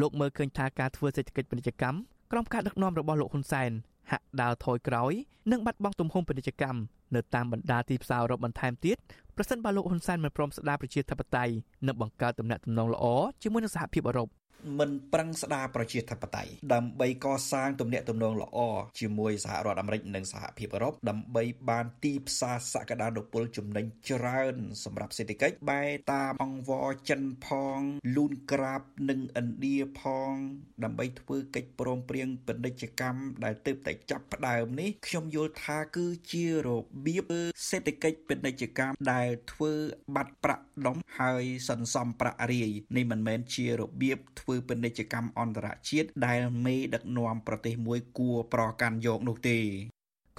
[0.00, 1.98] លោកមើលឃើញថាការធ្វើសេដ្ឋកិច្ចពាណិជ្ជកម្ម
[2.32, 3.70] ក្រោមការដឹកនាំរបស់លោកហ៊ុនសែន
[4.10, 5.12] ហាក់ដើរថយក្រោយ
[5.52, 6.80] និងបាត់បង់ទំហំពាណិជ្ជកម្ម
[7.14, 8.96] នៅតាមបណ្ដាទីផ្សារអឺរ៉ុបបន្ថែមទៀត
[9.36, 11.52] ប្រសិនបើលោកហ៊ុនសែនមិនព្រមស្ដារប្រជាធិបតេយ្យ
[11.86, 13.04] និងបង្កើតទំនាក់ទំនងល្អ
[13.42, 14.28] ជាមួយនឹងសហភាពអឺរ៉ុប
[14.78, 18.58] មិនប្រឹងស្ដារប្រជាធិបតេយ្យដើម្បីកសាងទំនាក់ទំនងល្អ
[19.00, 27.78] ជាមួយសហរដ្ឋអាមេរិកនិងសហភាពអឺរ៉ុបដើម្បីបានទីផ្សារសក្តានុពលចំណេញច្រើនសម្រាប់សេដ្ឋកិច្ចបែតាមអង្វរចិនផង
[28.16, 30.32] លូនក្រាបនិងឥណ្ឌាផង
[30.84, 36.68] ដើម្បីធ្វើកិច្ចព្រមព្រៀងពាណិជ្ជកម្មដែលទើបតែចាប់ផ្ដើមនេះខ្ញុំយល់ថាគឺជារ
[37.06, 37.30] បៀប
[37.68, 39.72] សេដ្ឋកិច្ចពាណិជ្ជកម្មដែលធ្វើ
[40.14, 49.58] បាត់ប្រាក់ដុំហើយសន្សំប្រាក់រាយនេះមិនមែនជារបៀបធ្វើធ្វើពាណិជ្ជកម្មអន្តរជាតិដែលមេដឹកនាំប្រទេសមួយគួរប្រកាន់យកនោះទេ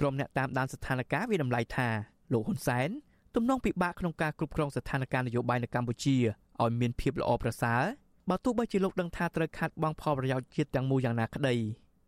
[0.00, 1.88] ក្រុមអ្នកតាមដានស្ថានភាពវាតម្លៃថា
[2.32, 2.88] លោកហ៊ុនសែន
[3.34, 6.16] ទំនងពិបាកក្នុងការគ្រប់គ្រងស្ថានភាពនយោបាយនៅកម្ពុជា
[6.62, 7.82] ឲ្យមានភាពល្អប្រសើរ
[8.30, 11.54] បើទោះបីជាលោកដឹងថាត្រូវខាត់បងផលប្រយោជន៍ជាតិទាំងមូលយ៉ាងណាក្តី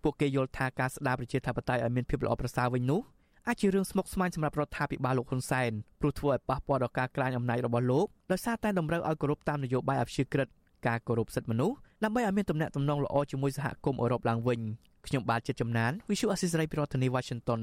[0.03, 3.01] ពួកគេយល់ថាការស្ដារប្រជាធិបតេយ្យឲ្យមានភាពល្អប្រសើរវិញនោះ
[3.49, 10.49] អាចជារឿងស្មុគស្មាញសម្រាប់រដ្ឋាភិបាលលោកហ៊ុនសែនព្រោះធ្វើឲ្យប៉ះពាល់ដល់ការក្លាយអំណាចរបស់លោកដោយសារតែតម្រូវឲ្យគោរពតាមនយោបាយអព្យាក្រឹត
[10.87, 14.61] ការគោរពសិទ្ធិមនុស្ស ដើម្បីឲ្យមានទំនាក់ទំនងល្អជាមួយសហគមន៍អឺរ៉ុបឡើងវិញ
[15.07, 17.61] ខ្ញុំបាទជាចំណាន Visual Assisray ពីរដ្ឋធានី Washington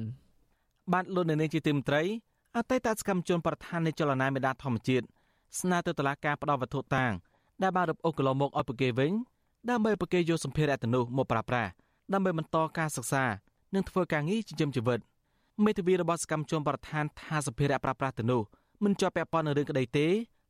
[0.93, 2.03] បាទលោកនៅនាងជាទីមត្រី
[2.57, 5.05] អតីតសកម្មជនប្រធាននៃចលនាមេដាធម្មជាតិ
[5.59, 7.11] ស្នើទៅតុលាការផ្តល់វត្ថុតាង
[7.61, 9.11] ដែលបានរឹបអូសកន្លងមកឲ្យប្រគេវិញ
[9.69, 11.69] ដើម្បីប្រគេយកសម្ភារៈទាំងនោះមកប្រើប្រាស់
[12.13, 13.23] ដើម្បីបន្តការសិក្សា
[13.75, 14.99] និងធ្វើការងារចិញ្ចឹមជីវិត
[15.65, 18.41] មេធាវីរបស់សកម្មជនប្រធានថាសម្ភារៈប្រើប្រាស់ទាំងនោះ
[18.83, 20.07] មិនជាប់ពាក់ព័ន្ធនឹងរឿងក្តីទេ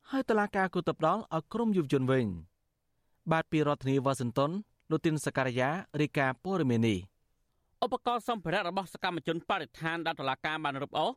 [0.10, 2.26] ហើយតុលាការគូទៅផ្ដល់ឲ្យក្រមយុវជនវិញ
[3.32, 4.52] បាទពីរដ្ឋធានីវ៉ាស៊ីនតោន
[4.92, 5.70] លោកទីនសការីយ៉ា
[6.02, 7.00] រាយការណ៍ព័ត៌មាននេះ
[7.86, 11.12] ឧបករណ៍សម្ភារៈរបស់សកម្មជនបរិស្ថានដែលតុលាការបានរឹបអូស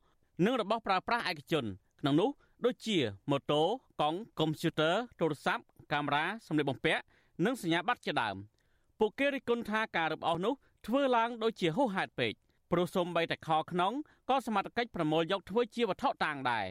[0.45, 1.65] និងរបស់ប្រើប្រាស់ឯកជន
[2.01, 2.31] ក្នុងនោះ
[2.65, 2.99] ដូចជា
[3.31, 3.63] ម៉ូតូ
[4.01, 7.03] កង់កុំព្យូទ័រទូរស័ព្ទកាមេរ៉ាសម្លៀកបំពាក់
[7.45, 8.37] និងសញ្ញាបត្រជាដើម
[8.99, 10.55] ពួកគេរិះគន់ថាការរឹបអូសនោះ
[10.87, 12.33] ធ្វើឡើងដូចជាហួសហេតុពេក
[12.71, 13.93] ព្រោះសូម្បីតែខក្នុង
[14.31, 16.67] ក៏សមត្ថកិច្ចប្រមូលយកធ្វើជាវត្ថុតាងដែរ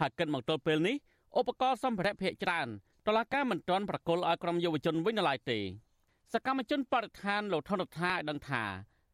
[0.00, 0.96] ហើយគិតមកទល់ពេលនេះ
[1.38, 2.68] ឧបករណ៍សម្ភារៈភាគច្រើន
[3.08, 5.58] តឡាការមិនទាន់ប្រគល់ឲ្យក្រុមយុវជនវិញនៅឡើយទេ
[6.32, 8.62] សកម្មជនបរិស្ថានលោកថនរដ្ឋាឲ្យដឹងថា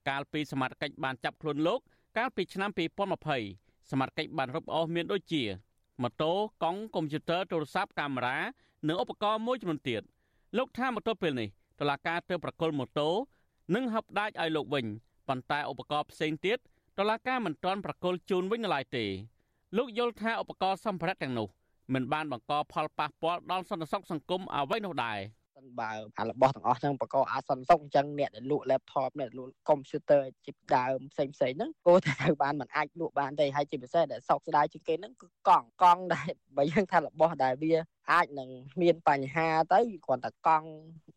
[0.08, 1.80] កាលពីសមត្ថកិច្ចបានចាប់ខ្លួនលោក
[2.18, 2.70] កាលពីឆ្នាំ
[3.30, 5.42] 2020សមត្ថកិច្ចបានរឹបអូសមានដូចជា
[6.02, 8.38] ម៉ូតូកង់កុំព្យូទ័រទូរស័ព្ទកាមេរ៉ា
[8.88, 10.02] និងឧបករណ៍មួយចំនួនទៀត
[10.56, 11.48] លោកថាមកទល់ពេលនេះ
[11.80, 13.08] តឡាការទើបប្រគល់ម៉ូតូ
[13.74, 14.86] និងហឹបដាច់ឲ្យលោកវិញ
[15.28, 16.58] ប៉ុន្តែឧបករណ៍ផ្សេងទៀត
[16.98, 19.04] តឡាការមិនទាន់ប្រគល់ជូនវិញនៅឡើយទេ
[19.76, 21.48] លោកយល់ថាឧបករណ៍សម្ភារៈទាំងនោះ
[21.94, 25.18] មិនបានបង្កផលប៉ះពាល់ដល់សន្តិសុខសង្គមអ្វីនោះដែរ
[25.56, 37.74] សិនបើអារបស់ទាំងអស់ហ្នឹងបកអាសន្នសុកអញ្ចឹងអ្នកដែលលក់ laptop អ្នកលក់ computer ជីបដើមផ្សេងផ្សេងហ្នឹងគោតែត្រូវបានមិនអាចលក់បានទេហើយជាពិសេសដែលសោកស្ដាយជាងគេហ្នឹងគឺកង់កង់ដែលបើយើងថារបស់ដែលវា
[38.12, 38.50] អាចនឹង
[38.82, 40.68] មានបញ្ហាទៅគ្រាន់តែកង់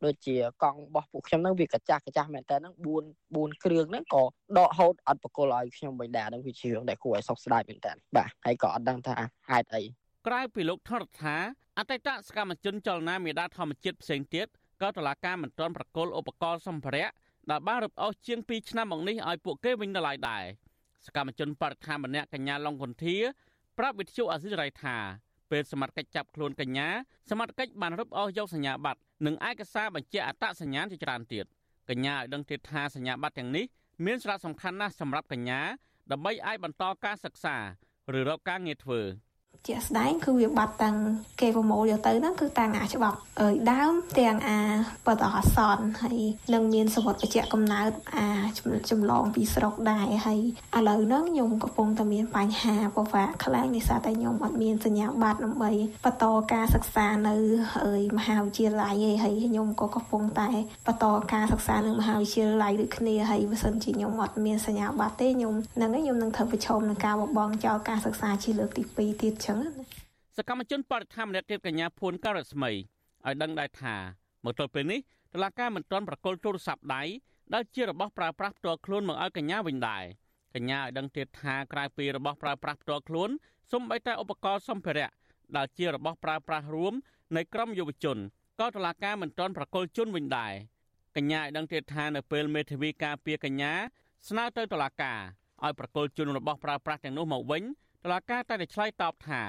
[0.06, 4.24] ដូចជាកង់របស់ពួកខ្ញុំហ្នឹងវាកាចាស់កាចាស់មែនតើហ្នឹង4 4គ្រឿងហ្នឹងក៏
[4.58, 9.16] ដកហូតអត់បកលឲ្យខ្ញុំវិញដែរហ្នឹងវាជារឿងដែលគួរឲ្យសោកស្ដាយមែនតើបាទហើយក៏អត់ដឹងថា
[9.50, 11.38] ហេតុអី ក្រៅពីលោកថរដ្ឋា
[11.78, 14.48] អតីតសកម្មជនចលនាមេដាធម្មជាតិផ្សេងទៀត
[14.82, 17.10] ក៏តឡាការមិនទាន់ប្រកល់ឧបករណ៍សម្ភារៈ
[17.52, 20.44] ដែលបានរឹបអូសជាង2ឆ្នាំមកនេះឲ្យពួកគេវិញនៅឡើយដែរ
[21.06, 23.18] សកម្មជនបរិស្ថានម្នាក់កញ្ញាឡុងកុនធា
[23.78, 24.98] ប្រាប់វិទ្យុអាស៊ីសេរីថា
[25.52, 26.88] ពេលសមត្ថកិច្ចចាប់ខ្លួនកញ្ញា
[27.30, 31.46] សមត្ថកិច្ចបានរឹបអូសយកសញ្ញាបត្រនិងឯកសារបញ្ជាក់អត្តសញ្ញាណជាច្រើនទៀត
[31.90, 33.66] កញ្ញាឲ្យដឹងទៀតថាសញ្ញាបត្រទាំងនេះ
[34.06, 35.62] មានសារៈសំខាន់ណាស់សម្រាប់កញ្ញា
[36.12, 37.58] ដើម្បីអាចបន្តការសិក្សា
[38.18, 39.02] ឬរកការងារធ្វើ
[39.68, 40.96] ជាក់ស្ដែងគឺវាបាត់តាំង
[41.42, 44.60] គេប្រមូលយកទៅហ្នឹងគឺតាំងអាច្បាប់អើយដើមទាំងអា
[45.06, 46.20] បតអសនហើយ
[46.54, 48.28] នឹងមានសវត្ថបញ្ជាក់កំណើតអា
[48.90, 50.40] ចម្លងពីស្រុកដែរហើយ
[50.78, 55.72] ឥឡូវហ្នឹងខ្ញុំកំពុងតែមានបញ្ហាពិបាកខ្លាំងនេះសារតែខ្ញុំអត់មានសញ្ញាបត្រដើម្បី
[56.06, 57.36] បន្តការសិក្សានៅ
[57.86, 60.50] អើយមហាវិទ្យាល័យឯងហើយខ្ញុំក៏កំពុងតែ
[60.88, 69.68] បន្តការសិក្សានៅមហាវិទ្យាល័យដូចគ្នាហើយបើសិនជាខ្ញុំអត់មានសញ្ញាបត្រទេខ្ញុំនឹងខ្ញុំនឹងត្រូវប្រឈមនឹងការបបងចោលការសិក្សាជាលើកទី2ទៀតចឹងណា
[70.38, 73.96] សកម្មជនបរិស្ថានម្នាក់ទៀតកញ្ញាភួនការស្មីឲ្យដឹងដែរថា
[74.46, 75.00] មកទល់ពេលនេះ
[75.34, 77.04] តឡាការមិនទាន់ប្រកល់ទូរស័ព្ទដៃ
[77.54, 80.04] ដែលជារបស់ប្រើប្រាស់ផ្ទាល់ខ្លួនមកឲ្យកញ្ញាវិញដែរ
[80.56, 83.30] កញ្ញាឲ្យដឹងទៀតថាក្រៅពីរបស់ប្រើប្រាស់ផ្ទាល់ខ្លួន
[83.72, 85.10] សូម្បីតែឧបករណ៍សម្ភារៈ
[85.58, 86.94] ដែលជារបស់ប្រើប្រាស់រួម
[87.36, 88.18] នៃក្រុមយុវជន
[88.60, 90.54] ក៏តឡាការមិនទាន់ប្រកល់ជូនវិញដែរ
[91.16, 93.74] កញ្ញាឲ្យដឹងទៀតថានៅពេលមេធាវីការពារកញ្ញា
[94.30, 95.20] ស្នើទៅតុលាការ
[95.64, 97.64] ឲ្យប្រកល់ជូនរបស់ប្រើប្រាស់ទាំងនោះមកវិញ
[98.06, 99.42] តុលាការតែតែឆ្លើយតបថា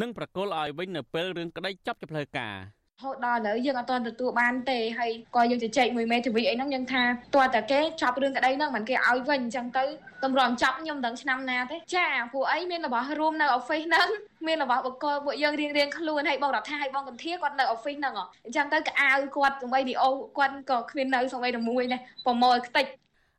[0.00, 2.54] នឹងប្រកល់ឲ្យវិញនៅពេលរឿងក្តីចាប់ជាផ្លូវការ
[3.02, 7.02] ហូតដល់ឥឡូវយើងអត់ទាន់ទទួលបានទេហើយក៏យើងជជែកមួយមេធាវីអីហ្នឹងយើងថា
[7.34, 9.84] តើតែគេចាប់រឿងក្តីហ្នឹងមិនគេឲ្យវិញអញ្ចឹងទៅ
[10.24, 14.08] តម្រាំចាប់ខ្ញុំដឹងឆ្នាំណាទេចាពួកអីមានរបស់រួមនៅ office ហ្នឹង
[14.46, 18.14] មានរបស់បកគលពួកយើងរៀងរៀងខ្លួនហើយបងរដ្ឋាហើយបងកន្ធាគាត់នៅ office ហ្នឹង
[18.44, 22.86] អញ្ចឹងទៅកៅអៅគាត់សម្បីវីអូគាត់ក៏គ្មាននៅសម្បីតែមួយដែរប្រមូលខ្ទេច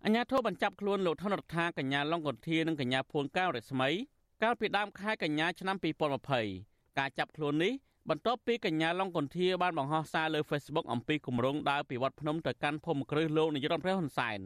[0.05, 3.89] អញ្ញាធិបបញ្ចាប់ខ្លួនលោកថនរដ្ឋាកញ្ញាឡុងកន្ធានិងកញ្ញាភួនកៅរស្មី
[4.43, 5.77] កាលពីដើមខែកញ្ញាឆ្នាំ
[6.37, 7.73] 2020ការចាប់ខ្លួននេះ
[8.09, 14.39] បន្ទាប់ពីកញ្ញាឡុងកុនធាបានបង្ហោះសារលើ Facebook អំពីគម្រោងដើរពីវត្តភ្នំទៅកាន់ភូមិគ្រឹះលោកនាយរដ្ឋមន្ត្រីហ៊ុនសែន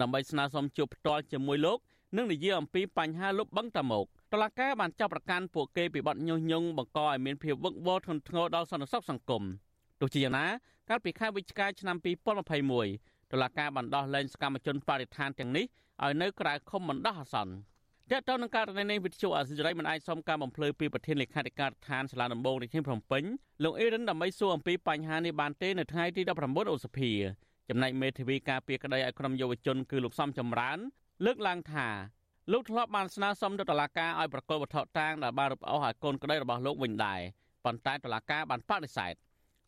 [0.00, 1.78] ដើម្បីស្នើសុំជួបផ្ទាល់ជាមួយលោក
[2.16, 9.42] និងនិយាយអំពីបញ្ហាលុបបង្កតមកតឡាកាបានចាប់ប្រកាន់ពួកគេពីបទញុះញង់បង្កឲ្យមានភាពវឹកវរធ្ងន់ធ្ងរដល់សន្តិសុខសង្គម
[10.00, 10.46] ទោះជាយ៉ាងណា
[10.88, 11.96] កាលពីខែវិច្ឆិកាឆ្នាំ
[12.64, 15.64] 2021តឡាកាបានដោះលែងសកម្មជនបរិស្ថានទាំងនេះ
[16.04, 17.54] ឲ្យនៅក្រៅឃុំបណ្ដោះអាសន្ន
[18.12, 23.24] តើតើនឹងករណីនេះវិទ្យុអាស៊ីសេរីមិនអាចសុំការបំភ្លឺពីប្រធានលេខាធិការដ្ឋានសាលាដំបងរាជធានីភ្នំពេញ
[23.64, 27.10] លោកអេរិនដើម្បីសួរអំពីបញ្ហានេះបានទេនៅថ្ងៃទី19ឧសភា
[27.68, 30.78] ចំណែកមេធាវីការពារក្តីឲ្យក្រុមយុវជនគឺលោកសំចម្រើន
[31.24, 31.88] លើកឡើងថា
[32.52, 37.20] លោកធ្លាប់បានស្នើសុំទៅតុលាការឲ្យប្រកល់វត្ថុតាងដែលបានរឹបអូសឲ្យកូនក្តីរបស់លោកវិញដែរ
[37.64, 39.14] ប៉ុន្តែតុលាការបានបដិសេធ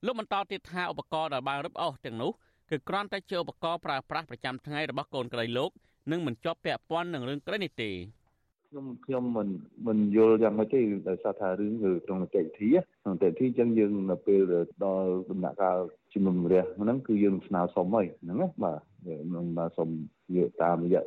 [0.07, 2.33] លោកបន្តទៀតថាឧបករណ៍ដែលបានរឹបអូសទាំងនោះ
[2.71, 5.71] គឺគ្រាន់តែជាឧបករណ៍ប្រើប្រាស់ប្រចាំថ្ងៃរបស់កូនក្តីលោក
[6.11, 7.91] និងមិនជាប់ពាក់ព័ន្ធនឹងរឿងក្តីនេះទេ
[8.71, 9.49] ខ្ញុំខ្ញុំមិន
[9.87, 12.69] មិនយល់យ៉ាងម៉េចទេដោយសារថារឿងគឺក្នុងនីតិវិធី
[13.03, 14.41] ក្នុងនីតិវិធីអញ្ចឹងយើងនៅពេល
[14.85, 15.79] ដល់ដំណាក់កាល
[16.13, 18.81] ជំនុំជម្រះហ្នឹងគឺយើងស្នើសុំហើយហ្នឹងណាបាទ
[19.35, 19.89] នឹងមកសុំ
[20.37, 21.03] យកតាមរយៈ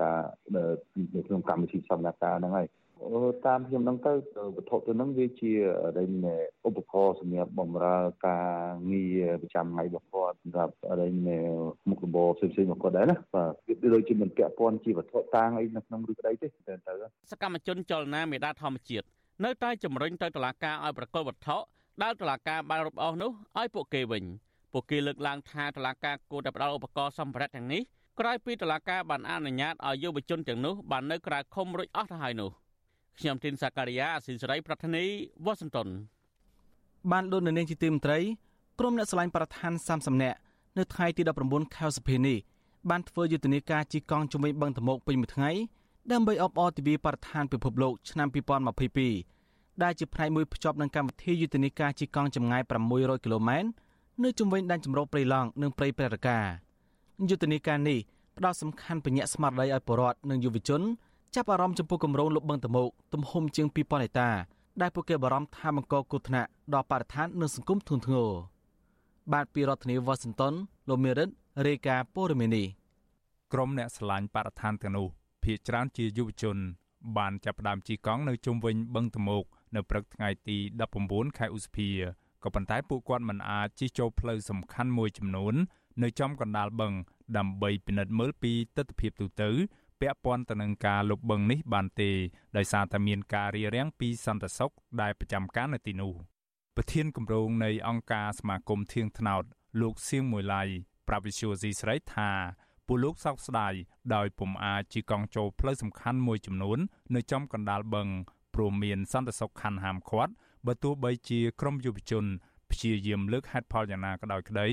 [0.00, 0.20] ការ
[0.56, 2.66] នៅក្នុងកម្មវិធីសកម្មការហ្នឹងហើយ
[3.46, 4.12] តាមខ្ញុំហ្នឹងទៅ
[4.56, 5.52] វត្ថុទៅហ្នឹងវាជា
[5.98, 6.08] ដែល
[6.68, 8.48] ឧបករណ៍សម្រាប់បម្រើការ
[8.90, 11.10] ងារប្រចាំថ្ងៃរបស់គាត់សម្រាប់ដែល
[11.88, 16.92] មុខរបរផ្សេងៗរបស់គាត់ដែរណាបាទវាដូចជាមិនពាក់ព័ន្ធជាវត្ថុតាងអីនៅក្នុងឬក្តីទេទៅទៅ
[17.30, 19.06] សកម្មជនចលនាមេដាធម្មជាតិ
[19.44, 21.56] នៅតែជំរុញទៅតុលាការឲ្យប្រកល់វត្ថុ
[22.02, 24.24] ដែលតុលាការបានរំអស់នោះឲ្យពួកគេវិញ
[24.72, 27.82] ពួកគេលើកឡើងថាតុលាការគួរតែផ្ដល់ឧបករណ៍សម្ភារៈទាំងនេះ
[28.20, 32.50] ក្រោយពីតុលាការបានអនុញ្ញាតឲ្យយុវជនទាំងនោះបាននៅក្រៅឃុំរួចអស់ទៅហើយនោះ
[33.18, 35.04] ខ្ញុំទីនសាការីយ៉ាអស៊ីសេរីប្រធានី
[35.44, 35.88] វ៉ាស៊ីនតោន
[37.10, 38.18] បានលោកនៅនាងជាទីមន្ត្រី
[38.78, 40.38] ក្រុមអ្នកឆ្លាញ់ប្រធាន30នាក់
[40.78, 42.38] នៅថ្ងៃទី19ខែសីហានេះ
[42.90, 45.50] បានធ្វើយុទ្ធនាការជីកង់ជំវិញបឹងតមោកពេញមួយថ្ងៃ
[46.12, 48.28] ដើម្បីអបអរទិវាបរិស្ថានពិភពលោកឆ្នាំ
[49.04, 53.68] 2022ដែលជាផ្នែកមួយភ្ជាប់នឹងកម្មវិធីយុទ្ធនាការជីកង់ចម្ងាយ600គីឡូម៉ែត្រ
[54.22, 56.38] នៅជំវិញដែនជម្រកព្រៃឡង់និងព្រៃព្រះរកា
[57.28, 57.98] យុទ្ធនាការនេះ
[58.36, 60.82] ផ្ដោតសំខាន់បញ្ញាក់ស្មារតីឲ្យប្រជាពលរដ្ឋនិងយុវជន
[61.36, 64.30] ចាប់អារម្មណ៍ចំពោះគម្រោងលុបបឹងតមោកទំហំជាង2000ហិកតា
[64.80, 68.30] ដែលពួកគេបារម្ភថាបង្កគ្រោះថ្នាក់ដល់បរិស្ថាននិងសង្គមធ្ងន់ធ្ងរ
[69.32, 70.54] បាទពីរដ្ឋធានីវ៉ាស៊ីនតោន
[70.88, 71.28] លោកមេរិត
[71.66, 72.66] រាយការណ៍ព័ត៌មាននេះ
[73.52, 75.06] ក្រុមអ្នកឆ្លាញ់បរិស្ថានទាំងនោះ
[75.42, 76.56] ភ ieck ច្រើនជាយុវជន
[77.16, 80.56] បានចាប់ផ្ដើមជិះកង់នៅជុំវិញបឹងតមោកនៅព្រឹកថ្ងៃទី
[80.98, 81.88] 19ខែឧសភា
[82.42, 85.54] ក៏ប៉ុន្តែពួកគាត់មិនអាចជិះចូលផ្លូវសំខាន់មួយចំនួន
[86.02, 86.92] នៅចំកណ្ដាលបឹង
[87.36, 89.50] ដើម្បីពិនិត្យមើលពីទស្សនវិជ្ជាទូទៅ
[90.02, 92.10] ពាក់ព័ន្ធទៅនឹងការលុបបឹងនេះបានទេ
[92.56, 96.12] ដោយសារតែមានការរារាំងពីសន្តិសុខដែលប្រចាំការនៅទីនោះ
[96.76, 99.44] ប្រធានគម្រោងនៃអង្គការសមាគមធៀងថ្នោត
[99.80, 100.62] លោកសៀងមួយឡៃ
[101.08, 102.30] ប្រាវិសុយស៊ីស្រីថា
[102.86, 103.74] ពួកលោកសោកស្ដាយ
[104.14, 106.78] ដោយពុំអាចជិះកង់ចូលផ្លូវសំខាន់មួយចំនួន
[107.14, 108.08] នៅចំកណ្ដាលបឹង
[108.54, 110.32] ព្រមមានសន្តិសុខខណ្ឌហាមឃាត់
[110.66, 112.24] បើទោះបីជាក្រមយុវជន
[112.70, 114.68] ព្យាយាមលើកហេតុផលយ៉ាងណាក៏ដោយក្តី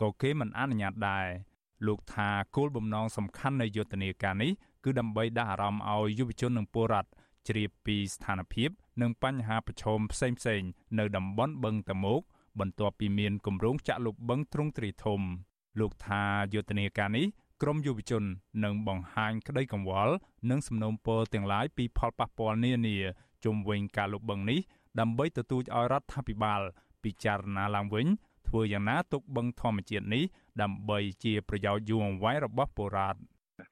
[0.00, 1.26] ក៏គេមិនអនុញ្ញាតដែរ
[1.86, 4.52] លោកថាគោលបំណងសំខាន់នៃយុទ្ធនាការនេះ
[4.84, 7.10] គឺដើម្បីដាស់អារម្មណ៍ឲ្យយុវជននិងពលរដ្ឋ
[7.48, 8.70] ជ្រាបពីស្ថានភាព
[9.02, 10.28] និងបញ្ហាប្រឈមផ្សេ
[10.60, 12.20] ងៗនៅតំបន់បឹងតមោក
[12.60, 15.20] បន្ទាប់ពីមានគម្រោងចាក់លុបបឹងទ្រង់ទ្រាយធំ
[15.80, 16.22] លោកថា
[16.54, 17.26] យុទ្ធនាការនេះ
[17.62, 18.24] ក្រមយុវជន
[18.64, 20.14] នឹងបង្ហាញក្តីកង្វល់
[20.50, 22.96] និងសំណូមពរទាំងឡាយពីផលប៉ះពាល់នានា
[23.44, 24.60] ជុំវិញការលុបបឹងនេះ
[25.00, 26.60] ដើម្បីទទូចឲ្យរដ្ឋាភិបាល
[27.02, 28.06] ពិចារណាឡើងវិញ
[28.48, 30.24] ធ្វើយ៉ាងណាទុកបឹងធម្មជាតិនេះ
[30.62, 33.18] ដើម្បីជាប្រយោជន៍យូរអង្វែងរបស់ពលរដ្ឋ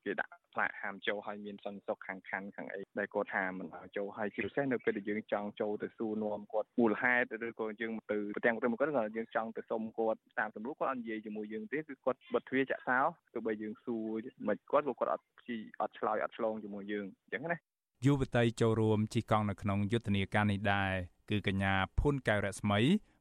[0.04, 12.98] គេដាក់ ផ្លាកហាមចូលឲ្យមានសន្តិសុខខាងខណ្ឌខាងអីដែលគាត់ថាមិនឲ្យចូលហើយជាពិសេសនៅពេលដែលយើងចង់ចូលទៅសួរនាំគាត់មូលហេតុឬក៏យើងទៅប្រទាំងទៅមកគាត់គាត់យើងចង់ទៅសុំគាត់តាមសំណួរគាត់អត់និយាយជាមួយយើងទេគឺគាត់បិទទ្វារចាក់សោ
[13.34, 17.58] ទោះបីយើងសួរមិនគាត់ក៏គាត់អត់ជីអត់ឆ្លើយអត់ឆ្លងជាមួយយើងអញ្ចឹងណា
[18.04, 20.92] យុវតីចូលរួមជិះកង់នៅក្នុងយុទ្ធនាការនេះដែរ
[21.30, 22.80] គឺកញ្ញាភុនកែវរស្មី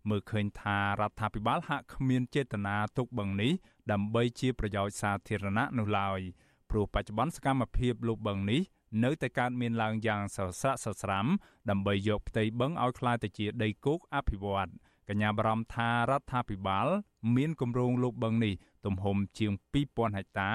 [0.10, 3.52] មើលឃើញថារដ្ឋាភិបាលហាក់គ្មានចេតនាទុកបឹងនេះ
[3.92, 6.20] ដើម្បីជាប្រយោជន៍សាធារណៈនោះឡើយ
[6.70, 8.62] ព្រោះបច្ចុប្បន្នសកម្មភាពលូបបឹងនេះ
[9.04, 11.26] នៅតែកើតមានឡើងយ៉ាងសស្រាក់សស្រាំ
[11.70, 14.70] ដើម្បីយកផ្ទៃបឹងឲ្យក្លាយទៅជាដីគោកអភិវឌ្ឍ
[15.10, 16.88] កញ្ញាបារម្ភថារដ្ឋាភិបាល
[17.36, 18.54] មានគម្រោងលូបបឹងនេះ
[18.86, 19.52] ទំហំជាង
[19.86, 20.52] 2000ហិកតា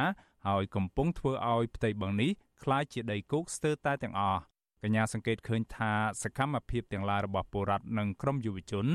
[0.47, 2.31] ហើយកំពុងធ្វើឲ្យផ្ទៃបឹងនេះ
[2.65, 4.41] ក្លាយជាដីគោកស្ទើរតែទាំងអស់
[4.83, 5.93] កញ្ញាសង្កេតឃើញថា
[6.23, 8.87] សកម្មភាពទាំងឡាយរបស់ពលរដ្ឋនិងក្រុមយុវជន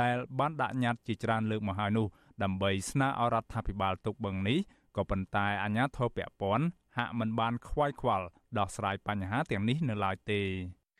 [0.00, 2.06] ដែលបានដាក់ញត្តិជាច្រើនលើកមកហើយនោះ
[2.42, 4.58] ដើម្បីស្នើឲ្យរដ្ឋាភិបាលទុកបឹងនេះ
[4.96, 8.26] ក៏ប៉ុន្តែអាជ្ញាធរពាក់ព័ន្ធហាក់មិនបានខ្វាយខ្វល់
[8.58, 10.40] ដោះស្រាយបញ្ហាទាំងនេះនៅឡើយទេ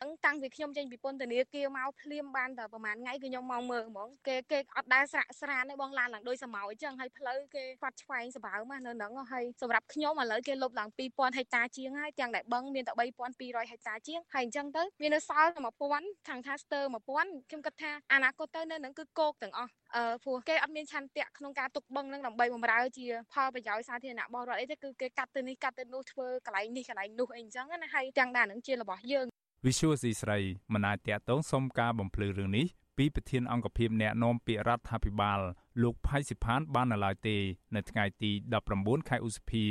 [0.01, 12.93] អឹងតាំងពីខ្ញុំចេញពីពន្ធនាគារមកភ្លាមបានតែប្រហែលថ្ងៃគឺខ្ញុំមកមើលហ្មងគេគេអត់ដែលស្រាក់ស្រានទេបងឡានឡើងដោយសមោអញ្ចឹងហើយផ្លូវគេខ្វាត់ឆ្វែងសបើមកនៅហ្នឹងហើយសម្រាប់ខ្ញុំឥឡូវគេលុបឡើង2000ហិកតាជាងហើយទាំងដែលបឹងមានតែ
[13.37, 15.61] 3200ហិកតាជាងហើយអញ្ចឹងទៅមាននៅសល់តែ
[15.93, 29.27] 1000ខាងថាស្ទើ1000ខ្ញុំគិតថាអនាគតទៅនៅហ្នឹងគឺគោកទាំងអស់អឺព្រោះគេអត់មានឆន្ទៈក្នុងការទុកបឹងហ្នឹងដើម្បីបម្រើជាផលប្រយោជន៍សាធារណៈរបស់រដ្ឋអីទេគឺគេកាត់ទៅនេះកាត់ទៅនោះធ្វើកន្លែងនេះកន្លែងនោះអីអញ្ចឹងណាហើយទាំងដែរហ្នឹងជារបស់យើង
[29.67, 30.39] វិសុវស៊ីស្រី
[30.73, 32.65] មិនអាចតាក់ទងសុំការបំភ្លឺរឿងនេះ
[32.97, 35.39] ពីប្រធានអង្គភិបអ្នកណែនាំពាក្យរដ្ឋាភិបាល
[35.83, 37.37] លោកផៃសិផានបាននៅឡើយទេ
[37.75, 38.31] នៅថ្ងៃទី
[38.69, 39.65] 19ខែឧសភា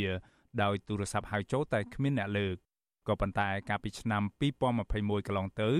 [0.62, 2.56] ដោយទូរស័ព្ទហៅចូលតែគ្មានអ្នកលើក
[3.08, 4.22] ក៏ប៉ុន្តែកាលពីឆ្នាំ
[4.74, 5.70] 2021កន្លងទៅ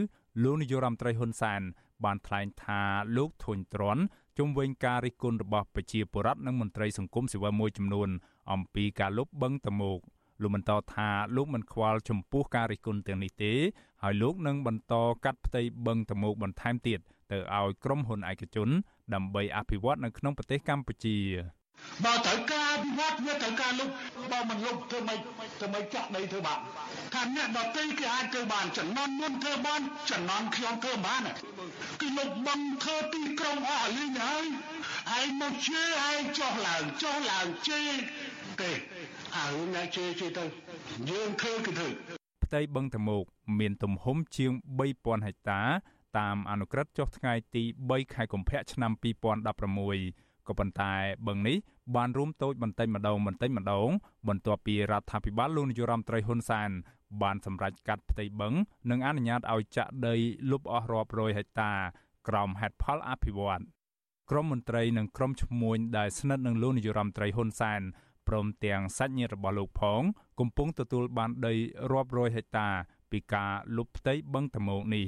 [0.42, 1.62] លោកនាយករដ្ឋមន្ត្រីហ៊ុនសែន
[2.04, 2.82] បានថ្លែងថា
[3.16, 4.02] លោកធុញទ្រាន់
[4.38, 8.08] ជុំវិញការរិះគន់របស់ប្រជាពលរដ្ឋនិងមន្ត្រីសង្គមស៊ីវិលមួយចំនួន
[8.52, 10.00] អំពីការលុបបឹងតមោក
[10.40, 13.52] លោកបន្តថាលោកមិនខ្វល់ចំពោះការរិះគន់ទាំងនេះទេ
[14.02, 17.00] ហើយលោកនឹងបន្តកាត់ផ្ទៃបឹងតមោកបន្ថែមទៀត
[17.32, 18.68] ទៅឲ្យក្រុមហ៊ុនឯកជន
[19.14, 21.18] ដើម្បីអភិវឌ្ឍនៅក្នុងប្រទេសកម្ពុជា
[22.04, 23.88] បើត្រូវការភិវឌ្ឍវាត្រូវការលុប
[24.32, 25.18] បើមិនលុបធ្វើម៉េច
[25.58, 26.60] ធ្វើម៉េចចាក់ដីធ្វើបាន
[27.14, 29.80] ថាអ្នកដទៃគេអាចធ្វើបានចំណន់មុនធ្វើបាន
[30.10, 31.22] ចំណន់ខ្ញុំធ្វើបាន
[32.00, 34.44] គឺលុបបងធ្វើទីក្រុងអស់លីងហើយ
[35.18, 37.92] ឯងមកជេរឯងចុះឡើងចុះឡើងជេរ
[38.60, 38.72] ទេ
[39.36, 40.44] ហើយអ្នកជេរជេរទៅ
[41.10, 41.88] យើងធ្វើគឺធ្វើ
[42.44, 43.24] ផ្ទៃបឹងតមោក
[43.60, 44.52] មានទំហំជាង
[44.88, 45.62] 3000ហិកតា
[46.18, 48.92] តាមអនុក្រឹត្យចុះថ្ងៃទី3ខែកុម្ភៈឆ្នាំ
[49.70, 50.92] 2016ក៏ប៉ុន្តែ
[51.26, 51.56] បឹងនេះ
[51.96, 53.88] បានរួមតូចបន្តិចម្ដងបន្តិចម្ដង
[54.28, 56.70] បន្ទាប់ពីរដ្ឋាភិបាលលោកនាយរដ្ឋមន្ត្រីហ៊ុនសែន
[57.22, 58.54] បានសម្រេចកាត់ផ្ទៃបឹង
[58.90, 60.16] និងអនុញ្ញាតឲ្យចាក់ដី
[60.50, 61.72] លុបអស់រាប់រយហិកតា
[62.28, 63.62] ក្រោមហេតុផលអភិវឌ្ឍ
[64.30, 67.82] ក្រមមន្ត្រីនិងក្រមឈ្មួញដែលស្និទ្ធនឹងលោកនាយរដ្ឋមន្ត្រីហ៊ុនសែន
[68.28, 70.02] ព្រមទាំងសាច់ញាតិរបស់លោកផង
[70.40, 71.54] កំពុងទទួលបានដី
[71.92, 72.68] រាប់រយហិកតា
[73.10, 75.06] ពីការលុបផ្ទៃបឹងតមោកនេះ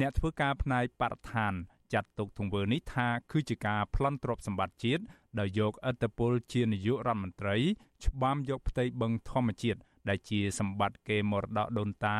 [0.00, 1.52] អ្នកធ្វើការផ្នែកបរិស្ថាន
[1.92, 5.02] ចាត់ទុកទង្វើនេះថាគឺជាការប្លន់ទ្រព្យសម្បត្តិជាតិ
[5.38, 7.56] ដោយយកឥទ្ធិពលជានាយករដ្ឋមន្ត្រី
[8.04, 12.18] ច្បាមយកផ្ទៃបឹងធម្មជាតិដែលជាសម្បត្តិគេមរតកដូនតា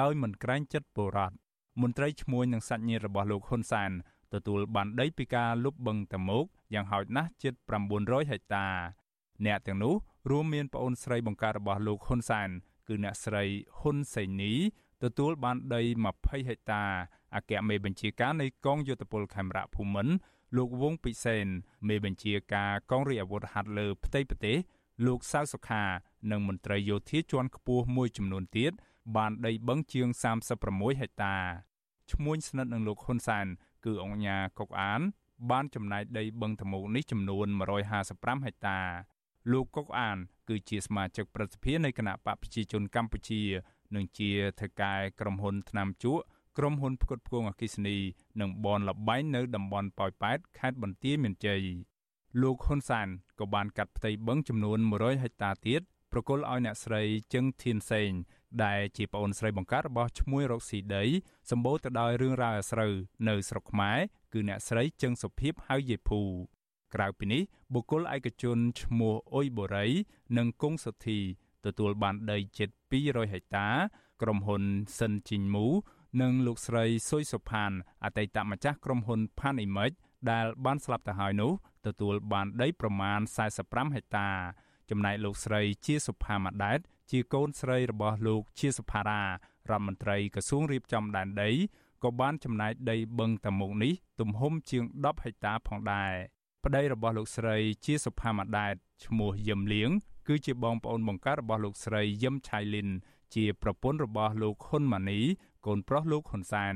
[0.00, 1.34] ដោយមិនក្រែងចិត្តពលរដ្ឋ
[1.80, 3.90] មន្ត្រីឈ្មោះនឹងសាច់ញាតិរបស់លោកហ៊ុនសែន
[4.34, 6.44] ទទួលបានដីពីការលុបបឹងតមោក
[6.74, 7.54] យ៉ាងហោចណាស់ជិត
[7.92, 8.66] 900ហិកតា
[9.46, 9.94] អ្នកទាំងនោះ
[10.30, 12.48] រួមមានប្អូនស្រីបង្ការរបស់លោកហ៊ុនសែន
[12.88, 13.44] គឺអ្នកស្រី
[13.78, 14.52] ហ៊ុនសេនី
[15.02, 15.80] ទទួលបានដី
[16.14, 16.84] 20ហិកតា
[17.34, 20.14] អគ្គមេបញ្ជាការនៃកងយោធពលខេមរៈភូមិន្ទ
[20.56, 21.46] លោកវងពិសេន
[21.88, 24.56] មេបញ្ជាការកងរាជអាវុធហត្ថលើផ្ទៃប្រទេស
[25.06, 25.84] លោកសៅសុខា
[26.30, 28.72] និងមន្ត្រីយោធាជាន់ខ្ពស់មួយចំនួនទៀត
[29.16, 30.08] បានដីបឹងជាង
[30.54, 31.36] 36ហិកតា
[32.12, 33.46] ឈ្មួញស្និទ្ធនឹងលោកហ៊ុនសែន
[33.84, 35.00] គឺអង្គញាកុកអាន
[35.50, 37.46] បានចំណាយដីបឹងធមោកនេះចំនួន
[37.96, 38.80] 155ហិកតា
[39.50, 40.18] លោកកុកអាន
[40.48, 43.42] គឺជាសមាជិកប្រសិទ្ធិនៃគណៈបកប្រជាជនកម្ពុជា
[43.94, 44.30] និងជា
[44.60, 46.22] ថៅកែក្រុមហ៊ុនថ្នាំជក់
[46.58, 47.96] ក្រុមហ៊ុនផ្គត់ផ្គង់អគិសនី
[48.40, 51.62] និងបនលបែងនៅតំបន់ប៉ោយប៉ែតខេត្តបន្ទាយមានជ័យ
[52.42, 53.08] លោកហ៊ុនសាន
[53.40, 55.80] ក៏បានកាត់ផ្ទៃបឹងចំនួន100ហិកតាទៀត
[56.12, 57.02] ប្រគល់ឲ្យអ្នកស្រី
[57.34, 58.10] ជឹងធានសេង
[58.64, 61.04] ដែលជាប្អូនស្រីបង្កើតរបស់ឈ្មោះរកស៊ីដី
[61.50, 62.92] សម្បូរទៅដោយរឿងរ៉ាវអាស្រូវ
[63.28, 63.98] នៅស្រុកខ្មែរ
[64.32, 66.20] គឺអ្នកស្រីជឹងសុភីបហៅយេភូ
[66.94, 67.42] ក្រៅពីនេះ
[67.74, 69.86] បុគ្គលឯកជនឈ្មោះអ៊ុយបូរី
[70.36, 71.18] និងគង់សុធី
[71.66, 73.68] ទទួលបានដីជិត200ហិកតា
[74.22, 74.62] ក្រុមហ៊ុន
[74.98, 75.66] សិនជីងមូ
[76.20, 77.70] និងលោកស្រីសុយសុផាន
[78.04, 79.90] អតីតម្ចាស់ក្រុមហ៊ុនផានអ៊ីមិច
[80.30, 81.52] ដែលបានស្លាប់ទៅហើយនោះ
[81.86, 83.20] ទទួលបានដីប្រមាណ
[83.56, 84.28] 45ហិកតា
[84.90, 86.80] ចំណែកលោកស្រីជាសុផាម៉ាដែត
[87.10, 89.26] ជាកូនស្រីរបស់លោកជាសុផារ៉ារ
[89.68, 91.50] ដ្ឋមន្ត្រីក្រសួងរៀបចំដែនដី
[92.04, 96.14] ក៏បានចំណាយដីបឹងតាមុកនេះទំហំជាង10ហិកតាផងដែរ
[96.66, 99.90] ប្តីរបស់លោកស្រីជាសុផាម៉ាដែតឈ្មោះយឹមលៀង
[100.26, 102.88] គឺជាបងប្អូនបង្កើតរបស់លោកស្រីយឹមឆៃលីន
[103.34, 105.20] ជាប្រពន្ធរបស់លោកហ៊ុនម៉ាណី
[105.66, 106.74] កូនប្រុសលោកហ៊ុនសាន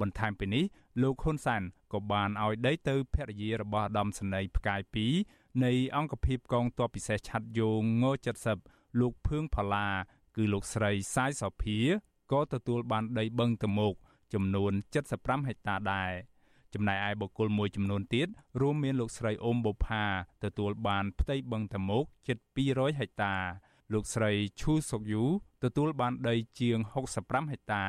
[0.00, 0.64] បន្ថែមពីនេះ
[1.02, 1.62] លោកហ៊ុនសាន
[1.92, 4.80] ក៏បានឲ្យដីទៅភរិយារបស់ដំសនីផ្កាយ
[5.22, 8.04] 2នៃអង្គភាពកងទ័ពពិសេសឆាត់យោងង
[8.52, 9.86] 70លោកភឿងផល្លា
[10.36, 11.78] គឺលោកស្រីសាយសោភា
[12.32, 13.94] ក៏ទទួលបានដីបឹងតមោក
[14.32, 14.72] ចំនួន
[15.10, 16.12] 75ហិកតាដែរ
[16.74, 18.28] ចំណែកឯបុគ្គលមួយចំនួនទៀត
[18.60, 20.04] រួមមានលោកស្រីអ៊ុំបូផា
[20.44, 23.34] ទទួលបានផ្ទៃបឹងតមោកជិត200ហិកតា
[23.92, 25.24] លោកស្រីឈូសុកយូ
[25.64, 26.78] ទទួលបានដីជាង
[27.16, 27.84] 65ហិកតា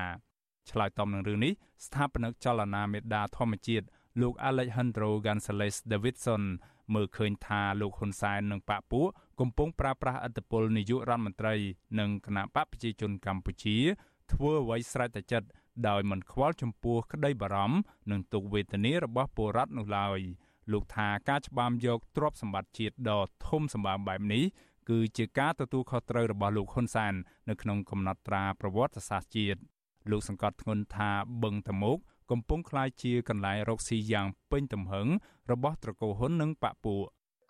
[0.70, 1.54] ឆ្លើយតបនឹងរឿងនេះ
[1.86, 3.86] ស្ថាបនិកចលនាមេដាធម្មជាតិ
[4.22, 6.44] លោក Alejandro Gonzalez Davidson
[6.94, 9.08] មើលឃើញថាលោកហ៊ុនសែននិងបកពួក
[9.40, 11.56] កំពុងប្រើប្រាស់អធិបុលនាយករដ្ឋមន្ត្រី
[12.00, 13.78] និងគណៈបកប្រជាជនកម្ពុជា
[14.32, 15.48] ធ្វើអ្វីស្រេចតែចិត្ត
[15.88, 17.78] ដោយមិនខ្វល់ចំពោះក្តីបារម្ភ
[18.12, 20.20] និងទុក្ខវេទនារបស់ពលរដ្ឋនោះឡើយ
[20.72, 24.44] លោកថាការច្បាមយកទ្រព្យសម្បត្តិជាតិដ៏ធំសម្បើមបែបនេះ
[24.90, 27.14] គឺជាការទទួលខុសត្រូវរបស់លោកហ៊ុនសែន
[27.50, 29.60] នៅក្នុងកំណត់ត្រាប្រវត្តិសាស្ត្រជាតិ
[30.12, 31.12] លោកសង្កត់ធ្ងន់ថា
[31.44, 31.98] បឹងតមោក
[32.32, 35.08] កំពុងក្លាយជាកន្លែងរកស៊ីយ៉ាងពេញទំហឹង
[35.52, 36.96] របស់ត្រកូលហ៊ុននិងបពុ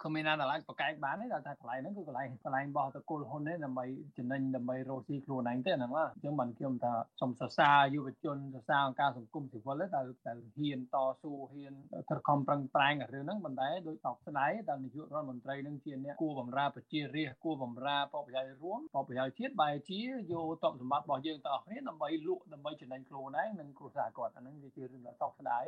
[0.06, 3.86] គ្មានណាដែលអាចប្រកែកបានទេដល់តែកន្លែងហ្នឹងគឺកន្លែងកន្លែងបោះតកុលហ៊ុនទេដើម្បី
[4.18, 6.92] ចំណេញដើម្បីរកស៊ីខ្លួនឯងទេហ្នឹងណាអញ្ចឹងបានខ្ញុំថា
[7.22, 11.74] សូមសរសើរយុវជនសរសើរអង្គការសង្គមស៊ីវិលទេដែលដែលហ៊ានតស៊ូហ៊ាន
[12.10, 20.00] ខិតខំប្រឹងប្រែងរឿងហ្នឹងប៉ុន្តែដោយសោកស្ដាយដែលនាយករដ្ឋមន្ត្រីនឹងជាអ្នកគួរបំរើប្រជារាស្ត្រគួរបំរើបព្វជ័យរួមបព្វជ័យជាតិបែរជា
[20.32, 25.64] យកតបសម្បត្តិរបស់យើងទាំងអស់គ្នាដើម្បីលក់ដើម្បីចំណេញខ្លួនឯងនិងគ្រួសារគាត់អាហ្នឹងវាជារឿងដ៏សោកស្ដាយ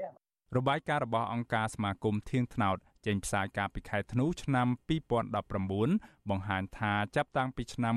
[0.55, 4.67] របាយការណ៍របស់អង្គការសមាគមធៀងថ្នោតចេញផ្សាយកាលពីខែធ្នូឆ្នាំ
[5.47, 7.93] 2019បង្ហាញថាចាប់តាំងពីឆ្នាំ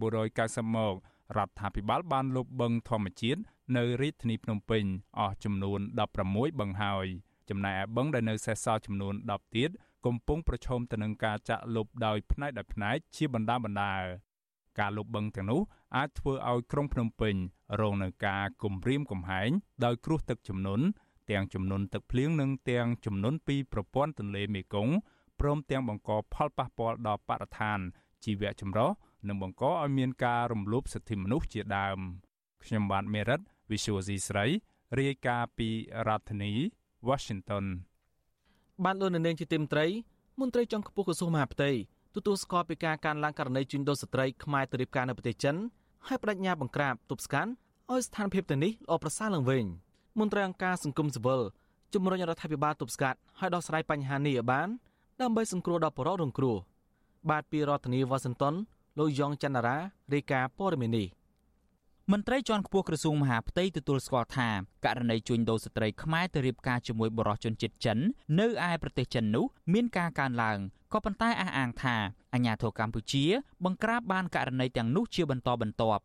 [0.00, 0.94] 1990មក
[1.36, 3.40] រដ្ឋាភិបាលបានលុបបឹងធម្មជាតិ
[3.76, 4.84] នៅរាជធានីភ្នំពេញ
[5.18, 5.80] អស់ចំនួន
[6.20, 7.06] 16បឹងហើយ
[7.50, 9.70] ចំណែកឯបឹងដែលនៅសេសសល់ចំនួន10ទៀត
[10.06, 13.94] កំពុងប្រឈមទៅនឹងការចាក់លុបដោយផ្នែកដោយផ្នែកជាបណ្ដាបណ្ដា
[14.78, 15.60] ការលុបបឹងទាំងនោះ
[15.96, 17.34] អាចធ្វើឲ្យក្រុងភ្នំពេញ
[17.80, 19.50] រងនឹងការគំរាមកំហែង
[19.84, 20.84] ដោយគ្រោះទឹកជំនន់
[21.30, 24.94] ទាំងចំនួនទឹកភ្លៀងនិងទាំងចំនួនពីប្រព័ន្ធទន្លេមេគង្គ
[25.40, 27.78] ព្រមទាំងបង្កផលប៉ះពាល់ដល់បរិស្ថាន
[28.24, 28.90] ជីវៈចម្រុះ
[29.28, 31.98] និងបង្កឲ្យមានការរំលោភសិទ្ធិមនុស្សជាដើម
[32.64, 34.46] ខ្ញុំបាទមេរិត Visual C ស្រី
[34.98, 35.68] រាយការណ៍ពី
[36.08, 36.52] រដ្ឋធានី
[37.08, 37.64] Washington
[38.84, 39.86] បានលោកនៅនាងជាទីមត្រី
[40.40, 41.70] មន្ត្រីចុងខ្ពស់ក្រសួងមហាផ្ទៃ
[42.14, 45.56] ទទួលស្គាល់ពីការកើនឡើងករណីជួញដូរស្ត្រីខ្មែរទៅរៀបការនៅប្រទេសចិន
[46.06, 47.50] ហើយបដិញ្ញាបង្ក្រាបទប់ស្កាត់
[47.90, 49.64] ឲ្យស្ថានភាពទាំងនេះល្អប្រសើរឡើងវិញ
[50.18, 51.40] មន្ត្រីអង្គការសង្គមស៊ីវិល
[51.94, 54.68] ជំរុញរដ្ឋាភិបាលទប់ស្កាត់ឲ្យដោះស្រាយបញ្ហានេះឲ្យបាន
[55.20, 56.56] ដើម្បីសង្គ្រោះដល់ប្រជាជនរងគ្រោះ
[57.30, 58.54] បាទពីរដ្ឋធានីវ៉ាស៊ីនតោន
[58.98, 59.76] លោកយ៉ងច័ន្ទរា
[60.12, 61.08] រាយការណ៍ព័ត៌មាននេះ
[62.12, 64.48] មន្ត្រីជាន់ខ្ពស់ក្រសួងមហាផ្ទៃទទួលស្គាល់ថា
[64.84, 67.98] ករណីជួញដូរស្ត្រីខ្មែរទៅរៀបការជាមួយបរិសុទ្ធជនជាតិចិន
[68.40, 70.58] នៅឯប្រទេសចិននោះមានការកើនឡើង
[70.92, 71.96] ក៏ប៉ុន្តែអះអាងថា
[72.34, 73.24] អាញាធរកម្ពុជា
[73.64, 76.02] បង្ក្រាបបានករណីទាំងនោះជាបន្តបន្ទាប់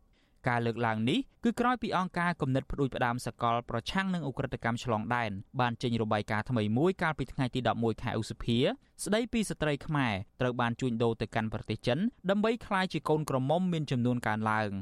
[0.48, 5.30] ការលើកឡើងនេះគឺក្រោយពីអង្គការគំនិតផ្ដួចផ្ដើមសកលប្រឆាំងនឹងអ ுக ្រិតកម្មឆ្លងដែន
[5.60, 8.58] បានចេញរបាយការណ៍ថ្មីមួយកាលពីថ្ងៃទី11ខែឧសភា
[9.04, 11.98] ស្ដីពីស្ត្រីខ្មែរត្រូវបានជួញដូរទៅកាន់ប្រទេសចិន
[12.30, 14.72] ដើម្បីក្លាយជាកូនក្រមុំមានចំនួនកើនឡើង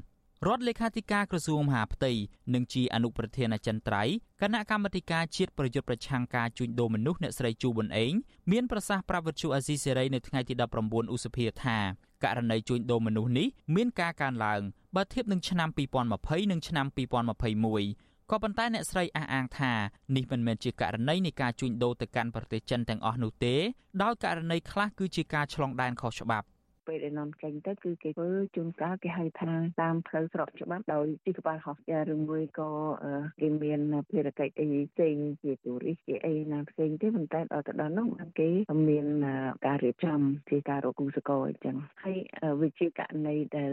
[0.47, 2.13] រដ្ឋលេខាធិការក្រសួងមហាផ្ទៃ
[2.55, 8.13] និងជាអនុប្រធានអចិន្ត្រៃយ៍គណៈកម្មាធិការជាតិប្រយុទ្ធប្រឆាំងការជួញដូរមនុស្សអ្នកស្រីជូប៊ុនអេង
[8.53, 10.55] មានប្រសាសន៍ប្រាប់វិទ្យុអាស៊ីសេរីនៅថ្ងៃទី
[10.85, 11.79] 19ឧសភាថា
[12.25, 14.61] ករណីជួញដូរមនុស្សនេះមានការកើនឡើង
[14.97, 15.69] បើធៀបនឹងឆ្នាំ
[16.11, 19.73] 2020និងឆ្នាំ2021ក៏ប៉ុន្តែអ្នកស្រីអះអាងថា
[20.17, 23.55] នេះមិនមែនជាករណីនៃការជួញដូរទៅកាន់ប្រទេសចិនទាំងអស់នោះទេ
[24.03, 26.47] ដោយករណីខ្លះគឺជាការឆ្លងដែនខុសច្បាប់
[26.87, 32.71] ពេលដែលនាំចេញទៅគឺគេធ្វើជួនកាលគេហៅថាតាមផ្លូវស្របច្បាប់ដោយទីក្បាលហោះយ៉ាឬមួយក៏
[33.41, 33.81] គេមាន
[34.11, 38.51] ភារកិច្ចអីផ្សេងជាទូរិសជាអីណាផ្សេងទេប៉ុន្តែដល់ទៅដល់នោះបានគេ
[38.89, 39.07] មាន
[39.67, 40.21] ការរៀបចំ
[40.51, 42.19] ជាការរកគូសកលអញ្ចឹងហើយ
[42.61, 43.73] វាជាករណីដែល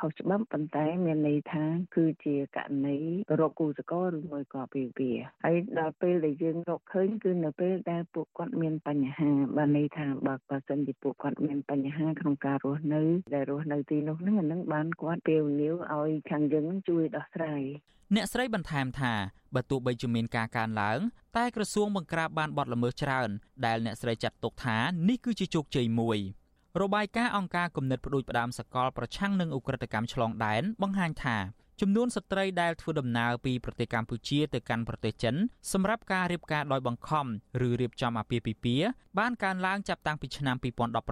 [0.00, 1.64] ខុសច្បាប់ប៉ុន្តែមានន័យថា
[1.96, 2.96] គឺជាករណី
[3.40, 5.12] រកគូសកលឬមួយក៏ពីវា
[5.44, 13.02] ហើយដល់ពេលដែលយើងរកឃើញគឺនៅពេលដែលពួកគាត់មានបញ្ហាបានន័យថាបើបើសិនជាពួកគាត់មានបញ្ហាក្នុងការការរស់នៅ
[13.34, 17.62] ដែលរស់នៅទីនោះហ្នឹងអានឹងបានគាត់ពេលវេលាឲ្យខាងយើងជួយដោះស្រាយ
[18.14, 19.12] អ្នកស្រីបន្ថែមថា
[19.54, 20.98] បើទោះបីជាមានការកើនឡើង
[21.36, 23.30] តែក្រសួងបង្ក្រាបបានបទល្មើសច្រើន
[23.66, 24.78] ដែលអ្នកស្រីចាត់ទុកថា
[25.08, 26.18] នេះគឺជាជោគជ័យមួយ
[26.80, 31.36] របាយការណ៍អង្គការគំនិតផ្ដួចផ្ដើមសកលប្រឆាំងនឹងអ ுக ្រិតកម្មឆ្លងដែនបង្ហាញថា
[31.84, 35.34] ចំនួនស្ត្រីដែលធ្វើដំណើរពីប្រទេសកម្ពុជាទៅកាន់ប្រទេសចិន
[35.72, 37.26] សម្រាប់ការរៀបការដោយបង្ខំ
[37.66, 40.56] ឬរៀបចំអាពាហ៍ពិពាហ៍បានកើនឡើងចាប់តាំងពីឆ្នាំ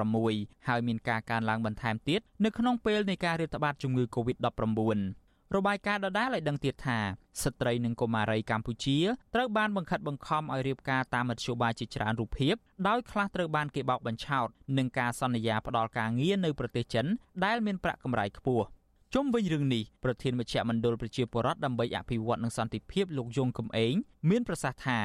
[0.07, 6.99] 2016ហើយមានការកើនឡើងបន្ថែមទៀតនៅក្នុងពេលនៃការរាតត្បាតជំងឺ Covid-19 របាយការណ៍ដដែលឲ្យដឹងទៀតថា
[7.43, 8.99] ស្ត្រីនិងកុមារីកម្ពុជា
[9.35, 12.55] ត្រូវបានបង្ខិតបង្ខំឲ្យរៀបការតាមមធ្យោបាយជាច្រើនរូបភាព
[12.89, 14.49] ដោយខ្លះត្រូវបានគេបោកបញ្ឆោត
[14.79, 17.07] នឹងការសន្យាផ្ដល់ការងារនៅប្រទេសចិន
[17.45, 18.66] ដែលមានប្រាក់កម្រៃខ្ពស់
[19.15, 23.95] ជុំវិញរឿងនេះប្រធានមជ្ឈមណ្ឌលប្រជាពលរដ្ឋដើម្បីអភិវឌ្ឍនិងសន្តិភាពលោកយងកំឯង
[24.31, 24.99] មានប្រសាសន៍ថា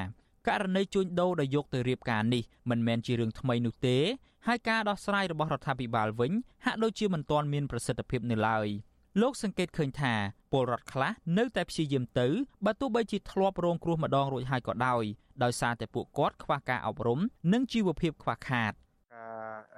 [0.47, 3.97] ករណីជួញដូរដែលយកទៅរៀបការនេះមិនមែនជារឿងថ្មីនោះទេ
[4.47, 6.31] ហើយការដោះស្រាយរបស់រដ្ឋាភិបាលវិញ
[6.65, 8.67] ហាក់ដូចជាមិនទាន់មានប្រសិទ្ធភាពនៅឡើយ
[9.21, 10.13] លោកសង្កេតឃើញថា
[10.51, 12.27] ពលរដ្ឋខ្លះនៅតែព្យាយាមទៅ
[12.65, 15.03] បើទោះបីជាធ្លាប់រងគ្រោះម្ដងរួចហើយក៏ដោយ
[15.43, 17.19] ដោយសារតែពួកគាត់ខ្វះការអប់រំ
[17.53, 18.73] និងជីវភាពខ្វះខាត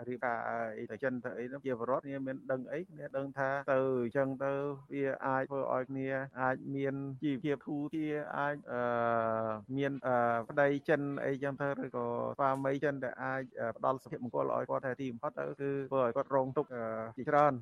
[0.07, 0.37] រៀបការ
[0.77, 4.53] អីទៅចិនទៅអីនោះជាបរិវត្តគ្នាមានដឹងអីគ្នាដឹងថាទៅអញ្ចឹងទៅ
[4.93, 6.07] វាអាចធ្វើឲ្យគ្នា
[6.41, 8.81] អាចមានជីវភាពធូរធារអាចអឺ
[9.77, 9.91] មាន
[10.49, 12.05] ប្តីចិនអីចឹងទៅឬក៏
[12.37, 13.43] ស្វាមីចិនដែលអាច
[13.77, 16.69] ផ្ដល់សុភមង្គលឲ្យគាត់តែទីបំផុតទៅគឺធ្វើឲ្យគាត់រងទុក្ខ
[17.17, 17.53] ជាច្រើន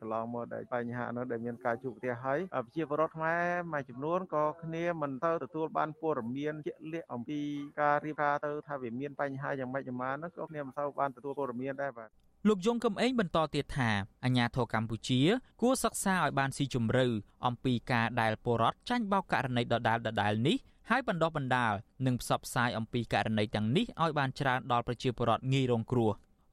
[0.00, 7.40] កន្លងមកដែលបញ្ហានោះដែលមានការជួបប្រទះហើយប្រជាពលរដ្ឋខ្មែរមួយចំនួនក៏គ្នាមិនទៅទទួលបានព័ត៌មានជាក់លាក់អំពី
[7.80, 12.08] ការរៀបការទៅថាវាមានបញ្ហាយ៉ាងម៉េចយ៉ាងម៉ានោះក៏គ្នាមិនសូវបានទទួលព័ត៌មានដែរបាទ
[12.48, 13.90] លោកយងកំឯងបន្តទៀតថា
[14.24, 15.20] អាញាធរកម្ពុជា
[15.62, 17.06] គួរសិក្សាឲ្យបានស៊ីជម្រៅ
[17.46, 20.56] អំពីការដែលពលរដ្ឋចាញ់បោកករណីដដាលដដាលនេះ
[20.90, 21.72] ហើយបណ្ដោះបណ្ដាល
[22.06, 26.10] និងផ្សព្វផ្សាយអំពីករណីទាំងនេះឲ្យបានច្រើនដល់ប្រជាពលរដ្ឋងាយរងគ្រោះ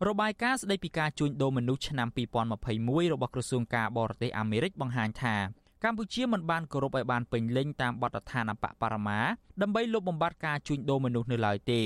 [0.08, 2.08] របាយការណ៍ស្តីពីការជួញដូរមនុស្សឆ្នាំ
[2.60, 5.36] 2021របស់ក្រសួងការបរទេសអាមេរិកបង្ហាញថា
[5.84, 9.20] កម្ពុជាមិនបានគោរពឲ្យបានពេញលេញតាមបទដ្ឋានអបបរមា
[9.62, 11.82] ដើម្បីលុបបំបាត់ការជួញដូរមនុស្សនៅឡើយទេ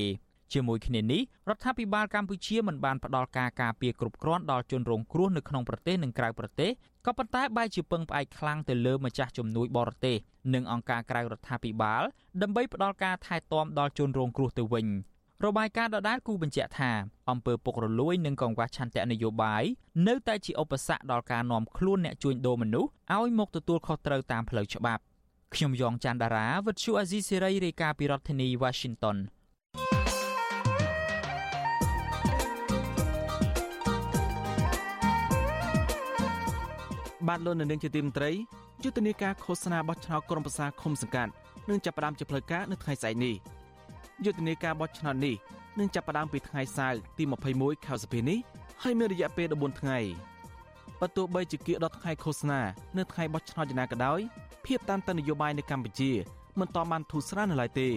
[0.54, 6.72] ជាមួយគ្នានេះរដ្ឋាភិបាលកម្ពុជាមិនបានផ្ដល់ការការពារគ្រប់គ្រាន់ដល់ជនរងគ្រោះនៅក្នុងប្រទេសនិងក្រៅប្រទេស
[7.06, 10.18] ក៏ប៉ុន្តែបែរជាពឹងផ្អែកខ្លាំងទៅលើម្ចាស់ជំនួយបរទេស
[10.54, 12.04] និងអង្គការក្រៅរដ្ឋាភិបាល
[12.41, 14.88] ដើម្បីផ្ដល់ការថែទាំដល់ជនរងគ្រោះទៅវិញ
[15.45, 16.91] របាយការណ៍ដដែលគូបញ្ជាក់ថា
[17.30, 19.64] អំពើពុករលួយនិងកង្វះឆន្ទៈនយោបាយ
[20.08, 25.01] នៅតែជាឧបសគ្គដល់ការនាំខ្លួនអ្នកជួញដូរមនុស្សឲ្យមកទទួលខុសត្រូវតាមផ្លូវច្បាប់
[25.54, 29.18] ខ្ញុំយ៉ងច័ន្ទដារាវិទ្យុអាស៊ីសេរីរាយការណ៍ពីរដ្ឋធានី Washington
[37.28, 38.32] បាទលោកនៅនឹងជាទីមន្ត្រី
[38.84, 41.32] យុទ្ធនាការឃោសនាបោះឆ្នោតក្រុមប្រឹក្សាឃុំសង្កាត់
[41.69, 43.36] នឹងចាប់ផ្ដើមជាផ្លូវការនៅថ្ងៃស្អែកនេះ
[44.26, 45.36] យុទ្ធនាការបោះឆ្នោតនេះ
[45.80, 47.24] នឹងចាប់ផ្ដើមពីថ្ងៃសៅរ៍ទី
[47.55, 48.39] 21ខែសីហានេះ
[48.82, 49.99] ហើយមានរយៈពេល14ថ្ងៃ
[50.99, 52.59] បើទោះបីជាគៀកដល់ថ្ងៃឃោសនា
[52.97, 54.19] នៅថ្ងៃបោះឆ្នោតយ៉ាងណាក៏ដោយ
[54.65, 56.11] ភាពតានតឹងនយោបាយនៅកម្ពុជា
[56.59, 57.89] មិនតបានធូរស្រាលនៅឡើយទេ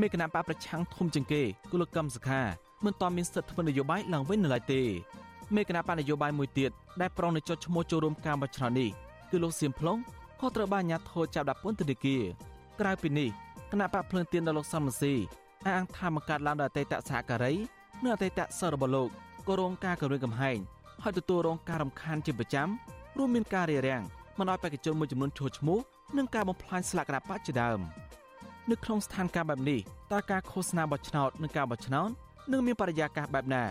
[0.00, 2.42] មេគណៈបកប្រឆាំងធំជាងគេគឺលោកកឹមសុខា
[2.84, 4.82] មិនតមានសិទ្ធិធ្វើនយោបាយឡើងវិញនៅឡើយទេ
[5.54, 6.70] មេគណៈបកនយោបាយមួយទៀត
[7.00, 8.90] ដែលប្រងនឹងចុចឈ្មោះចូលរួមការបោះឆ្នោតនេះ
[9.30, 9.98] គឺលោកសៀមផ្លុង
[10.40, 12.22] ក៏ត្រូវបានអាជ្ញាធរចាប់ដាក់ពន្ធនាគារ
[12.80, 13.28] ក្រៅពីនេះ
[13.70, 15.14] គណៈបកភ្លើងទៀនដល់លោកសំមស៊ី
[15.64, 17.52] អះអាងថាមកកាត់ឡើងដោយអតីតសហការី
[18.02, 19.08] និងអតីតសិស្សរបស់លោក
[19.48, 20.58] ក៏រងការគំរាមកំហែង
[21.02, 22.68] ហើយទទួលរងការរំខានជាប្រចាំ
[23.18, 24.02] រួមមានការរារាំង
[24.38, 25.78] មិនឲ្យបេក្ខជនមួយចំនួនចូលឈ្មោះ
[26.16, 27.80] និងការបំផ្លាញស្លាកគណៈបកជាដើម
[28.70, 29.80] នៅក្នុងស្ថានភាពបែបនេះ
[30.12, 32.08] តើការឃោសនាបោះឆ្នោតនិងការបោះឆ្នោត
[32.52, 33.64] នឹងមានបរិយាកាសបែបណា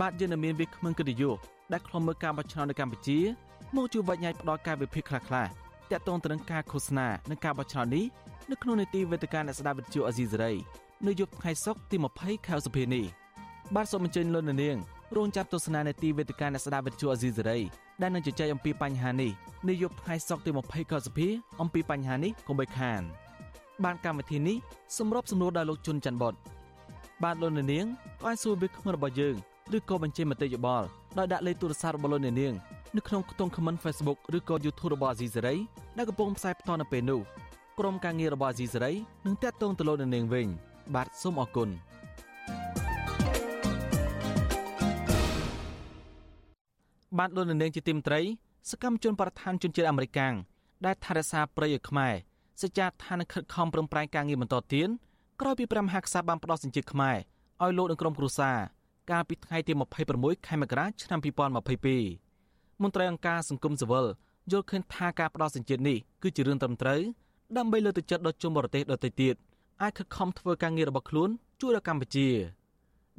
[0.00, 1.38] បាទយើងនឹងមានវាគ្មិនកិត្តិយស
[1.72, 3.18] ដែលខ្លុំមើលការបោះឆ្នោតនៅកម្ពុជា
[3.76, 5.26] មកជួយវិញ្ញាណផ្ដល់ការវិភាគខ្លះៗ
[5.90, 8.04] តាក់ទងទៅនឹងការឃោសនានិងការបោះឆ្នោតនេះ
[8.50, 10.52] នៅក្នុងនីតិវេទិកាអ្នកស្ដាប់វិទ្យុអេស៊ីសេរី
[11.06, 13.04] នៅយប់ថ្ងៃសុក្រទី20ខែសុភានេះ
[13.74, 14.76] បាទសូមអញ្ជើញលោកនាង
[15.16, 17.58] រងចាំទស្សនានាទីវេទិកាអ្នកស្ដាប់វិទ្យុអេស៊ីសេរី
[18.00, 19.32] ដែលនឹងជជែកអំពីបញ្ហានេះ
[19.68, 21.28] នៅយប់ថ្ងៃសុក្រទី20ខែសុភា
[21.60, 23.02] អំពីបញ្ហានេះកុំបីខាន
[23.84, 24.56] បានកម្មវិធីនេះ
[24.98, 26.34] សម្របសម្រួលដោយលោកជុនច័ន្ទបត
[27.22, 27.86] បាទលោកនាង
[28.20, 29.36] ក៏អាចសួរវាគ្មិនរបស់យើង
[29.76, 30.86] ឬក៏បញ្ចេញមតិយោបល់
[31.18, 32.54] ដោយដាក់លេខទូរស័ព្ទរបស់លោកនាង
[32.96, 35.58] នៅក្នុងខ្ទង់ comment Facebook ឬក៏ YouTube របស់ Azizi Saray
[35.96, 37.20] ដែលកំពុងផ្សាយផ្ទាល់នៅពេលនេះ
[37.78, 38.94] ក្រុមការងាររបស់ Azizi Saray
[39.26, 40.46] នឹងតាក់ទងទៅលោកនាងវិញ
[40.94, 41.68] បាទសូមអរគុណ
[47.18, 48.20] បាទលោកនាងជាទីមត្រី
[48.70, 50.34] សកម្មជនបរិស្ថានជនជាតិអាមេរិកាំង
[50.86, 52.14] ដែលថែរក្សាព្រៃឲ្យខ្មែរ
[52.60, 54.88] សេចក្ដីថានឹងខិតខំប្រឹងប្រែងការងារបន្តទៀត
[55.40, 57.16] ក្រោយពីព្រះមហាក្សត្របានផ្ដល់សញ្ជាតិខ្មែរ
[57.62, 58.58] ឲ្យលោកនឹងក្រុមគ្រួសារ
[59.12, 59.72] កាលពីថ្ងៃទី
[60.10, 64.06] 26ខែមករាឆ្នាំ2022មន្ត្រីអង្គការសង្គមស៊ីវិល
[64.52, 67.00] យល់ឃើញថាការផ្ដល់សញ្ជាតិនេះគឺជារឿងត្រឹមត្រូវ
[67.56, 69.34] ដើម្បីលើកទឹកចិត្តដល់ជនបរទេសដទៃទៀត
[69.82, 72.28] អាចខិតខំធ្វើការងាររបស់ខ្លួនជួយដល់កម្ពុជា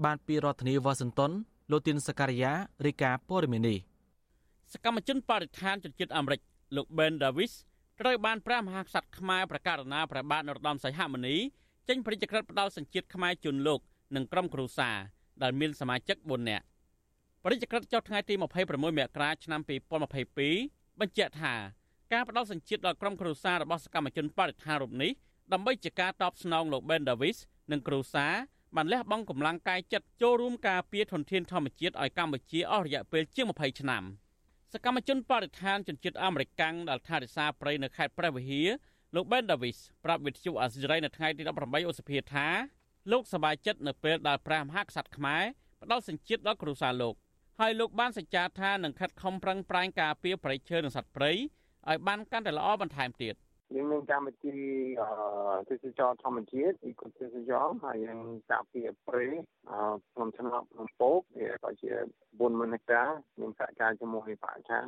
[0.03, 1.31] បានពីរដ្ឋធានីវ៉ាស៊ីនតោន
[1.71, 2.53] លោកទីនសការីយ៉ា
[2.85, 3.77] រាយការណ៍ព័ត៌មាននេះ
[4.73, 6.39] សកម្មជនបរិស្ថានជនជាតិអាមេរិក
[6.75, 7.53] លោក Ben Davis
[7.99, 11.35] ត្រូវបានព្រះមហាក្សត្រខ្មែរប្រកាសណាព្រះបាទនរោត្តមសីហមុនី
[11.89, 13.79] ចេញព្រះរាជក្រឹត្យផ្ដល់សញ្ជាតិខ្មែរជូនលោក
[14.15, 14.97] និងក្រុមគ្រួសារ
[15.41, 16.65] ដែលមានសមាជិក4នាក់
[17.43, 18.45] ព្រះរាជក្រឹត្យចុះថ្ងៃទី26ម
[19.15, 19.61] ករាឆ្នាំ
[20.29, 21.53] 2022បញ្ជាក់ថា
[22.13, 25.11] ការផ្ដល់សញ្ជាតិដល់ក្រុមគ្រួសាររបស់សកម្មជនបរិស្ថានរូបនេះ
[25.53, 27.37] ដើម្បីជាការតបស្នងលោក Ben Davis
[27.71, 28.33] និងគ្រួសារ
[28.75, 34.03] បានលះបង់កម្លាំងកាយចិត្តចូលរួមការពារធនធានធម្មជាតិឲ្យកម្ពុជាអស់រយៈពេលជាង20ឆ្នាំ
[34.73, 38.69] សកម្មជនបរិស្ថានជនជាតិអាមេរិកាំងដែលថែរក្សាព្រៃនៅខេត្តព្រះវិហារ
[39.15, 42.47] លោក Ben Davis ប្រាប់វិទ្យុអាស៊ីសេរីនៅថ្ងៃទី18ឧសភាថា
[43.11, 45.43] លោកសប្បាយចិត្តនៅពេលដែលព្រះមហាក្សត្រខ្មែរ
[45.81, 47.15] ផ្ដល់សញ្ជាតិដល់គ្រួសារលោក
[47.59, 53.35] ហើយលោកបានសច្ចាថានឹងខិតខំប្រឹងប្រែងការពារប្រៃឈើនិងសត្វព្រៃឲ្យបានកាន់តែល្អបន្ថែមទៀត។
[53.75, 54.57] យើងមានកម្មវិធី
[55.69, 58.19] ទេសចរធម្មជាតិអ៊ីកូទេសចរហើយយើង
[58.51, 59.25] ការពារព្រៃ
[60.13, 63.03] ក្នុងឆ្នាំក្នុងពោកវាក៏ជា4ម៉ឺនហិកតា
[63.39, 64.85] យើងសហការជាមួយបរិស្ថាន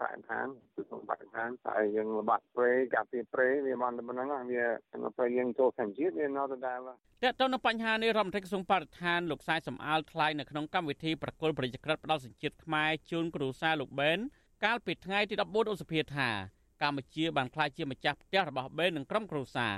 [0.00, 6.78] បរិស្ថានគឺក្នុងបរិស្ថានហើយយើងល្បាត់ព្រៃការពារព្រៃវាបានតែប៉ុណ្ណឹងវាក្នុងពេលយើងចូលសញ្ជាតិវានៅដដែល
[7.24, 14.18] តើតើនៅបញ្ហានេះរដ្ឋមន្ត្រីក្រសួងបរិស្ថានលោកសាយសំអាលថ្លែងនៅក្នុងកម្មវិធីប្រគល់ប្រជាក្រិតផ្ដល់សញ្ជាតិខ្មែរជូនគ្រូសាលោកបេន
[14.64, 19.74] កាលពីថ្ងៃទី14ឧសភាថា កម្ពុជាបានក្លាយជាម្ចាស់ផ្ទះរបស់បេននិងក្រុមគ្រួសារ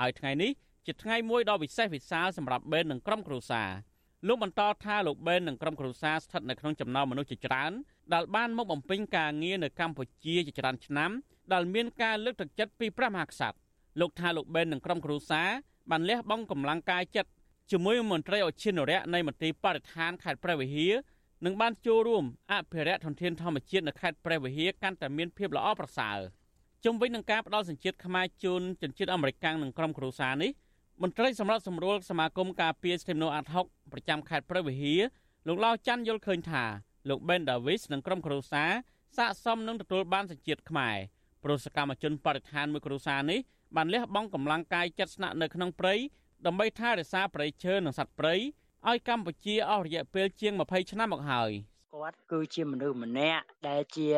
[0.00, 0.50] ហើយថ្ងៃនេះ
[0.86, 3.70] ជាថ្ងៃមួយដ៏វិសេសវិសាលសម្រាប់បេននិងក្រុមគ្រួសារ
[4.28, 7.72] លោកបន្តថាលោកបេននិងក្រុមគ្រួសារស្ថិតនៅក្នុងចំណោមមនុស្សជាច្រើន
[8.14, 11.10] ដែលបានមកបំពេញការងារនៅកម្ពុជាជាច្រើនឆ្នាំ
[11.52, 13.56] ដែលមានការលើកទឹកចិត្តពីព្រះមហាក្សត្រ
[14.00, 15.48] លោកថាលោកបេននិងក្រុមគ្រួសារ
[15.90, 17.30] បានលះបង់កម្លាំងកាយចិត្ត
[17.70, 20.94] ជាមួយមន្ត្រីអชิនរៈនៃមន្ទីរបរិស្ថានខេត្តព្រះវិហារ
[21.44, 26.18] និងបានចូលរួមអភិរក្សធនធានធម្មជាតិនៅខេត្តព្រះវិហារកាន់តែមានភាពល្អប្រសើរ។
[26.84, 30.50] ជុំវិញនឹងការផ្ដល់សញ្ជាតិខ្មែរជូនជនជាតិអាមេរិកនិងក្រុមគ្រួសារនេះ
[31.02, 35.00] មន្ត្រីសម្រាប់សម្រួលសមាគមការពារស្ថិមនោអាត់ហុកប្រចាំខេត្តព្រះវិហារ
[35.46, 36.64] លោកឡៅច័ន្ទយល់ឃើញថា
[37.08, 38.70] លោក Ben Davis និងក្រុមគ្រួសារ
[39.16, 40.96] ស័កសមនឹងទទួលបានសញ្ជាតិខ្មែរ
[41.42, 43.40] ព្រោះសកម្មជនបរិស្ថានមួយគ្រួសារនេះ
[43.76, 45.94] បានលះបង់កម្លាំងកាយចិត្តស្នាក់នៅក្នុងព្រៃ
[46.46, 48.34] ដើម្បីថែរក្សាព្រៃឈើនិងសត្វព្រៃ
[48.88, 51.50] ឲ្យកម្ពុជាអស់រយៈពេលជាង20ឆ្នាំមកហើយ
[51.96, 54.08] គាត់គឺជាមនុស្សម្នាក់ដែលជា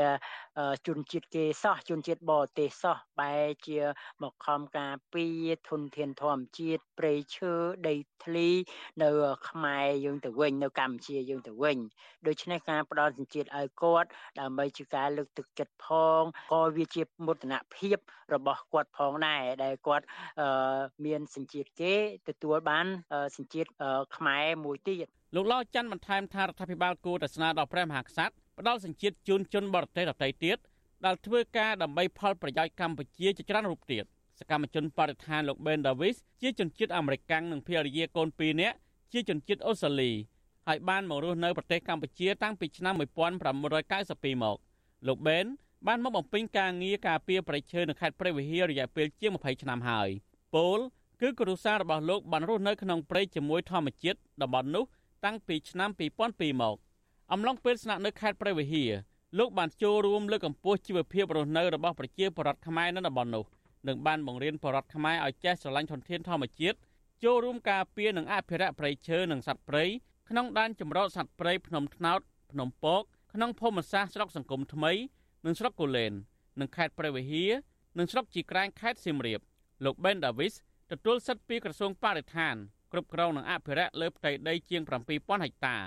[0.87, 3.35] ជនជាតិគេសោះជនជាតិបរទេសសោះបែ
[3.66, 3.81] ជា
[4.22, 5.26] មកខំការពី
[5.68, 7.53] ធនធានធម្មជាតិព្រៃឈើ
[7.89, 8.49] ដីធ្លី
[9.03, 9.11] នៅ
[9.49, 11.79] ខ្មែរយើងទៅវិញនៅកម្ពុជាយើងទៅវិញ
[12.26, 14.09] ដូច្នេះការផ្ដល់សញ្ជាតិឲ្យគាត់
[14.41, 15.89] ដើម្បីជាការលើកទឹកចិត្តផ
[16.20, 16.22] ង
[16.53, 17.99] ក៏វាជាមោទនភាព
[18.35, 20.07] របស់គាត់ផងដែរដែលគាត់
[21.05, 21.95] មានសញ្ជាតិគេ
[22.29, 22.87] ទទួលបាន
[23.37, 23.70] សញ្ជាតិ
[24.16, 30.59] ខ្មែរមួយទៀត លោកឡៅច័ន្ទបន្ថែមថារដ្ឋាភិបាលគួរតែស្នើដល់ព្រះមហាក្សត្រផ្ដល់សញ្ជាតិជូនជនបរទេសដទៃទៀត
[31.05, 34.05] ដែលធ្វើការដើម្បីផលប្រយោជន៍កម្ពុជាជាច្រើនរូបទៀត
[34.41, 38.76] សកម្មជនបរិស្ថានលោក Ben Davis ជាជនជាតិអាមេរិកនិងភរិយាកូន2នាក់
[39.12, 40.12] ជាជនជាតិអូស្ត្រាលី
[40.68, 44.57] ហើយបានមករស់នៅប្រទេសកម្ពុជាតាំងពីឆ្នាំ1992មក
[45.07, 45.47] លោក Ben
[45.87, 50.09] បានមកបំពេញការងារការពារប្រៃឈើនៅខេត្តព្រះវិហាររយៈពេលជាង20ឆ្នាំហើយ
[50.55, 50.79] ពល
[51.20, 54.85] គឺគ្រួសាររបស់លោកបានរស់នៅក្នុងព្រៃជាមួយធម្មជាតិតំបន់នោះ
[55.25, 55.91] តាំងពីឆ្នាំ
[56.27, 56.77] 2002មក
[57.33, 58.91] អំឡុងពេលស្នាក់នៅខេត្តព្រះវិហារ
[59.39, 63.45] លោកបានចូលរួមលើកកម្ពស់ជីវភាពរស់នៅរបស់ប្រជាពលរដ្ឋខ្មែរនៅតំបន់នោះ
[63.89, 66.79] និងបានបង្រៀនពលរដ្ឋខ្មែរឲ្យចេះស្រឡាញ់ធនធានធម្មជាតិ
[67.25, 69.85] ចូលរួមការពារនិងអភិរក្សព្រៃឈើនិងសត្វព្រៃ
[70.29, 72.21] ក្នុងដែនចម្រុះសត្វព្រៃភ្នំថ្នោត
[72.53, 73.03] ភ្នំពក
[73.33, 74.93] ក្នុងភូមិសាស្ត្រស្រុកសង្គមថ្មី
[75.47, 76.12] និងស្រុកកូលែន
[76.61, 77.51] និងខេត្តព្រះវិហារ
[77.99, 79.41] និងស្រុកជីក្រែងខេត្តសៀមរាប
[79.85, 80.55] លោក Ben Davis
[80.91, 82.57] ទទួលសិទ្ធិពីក្រសួងបរិស្ថាន
[82.91, 85.78] គ្រប់គ្រងនិងអភិរក្សលើផ្ទៃដីជាង7000ហិកតា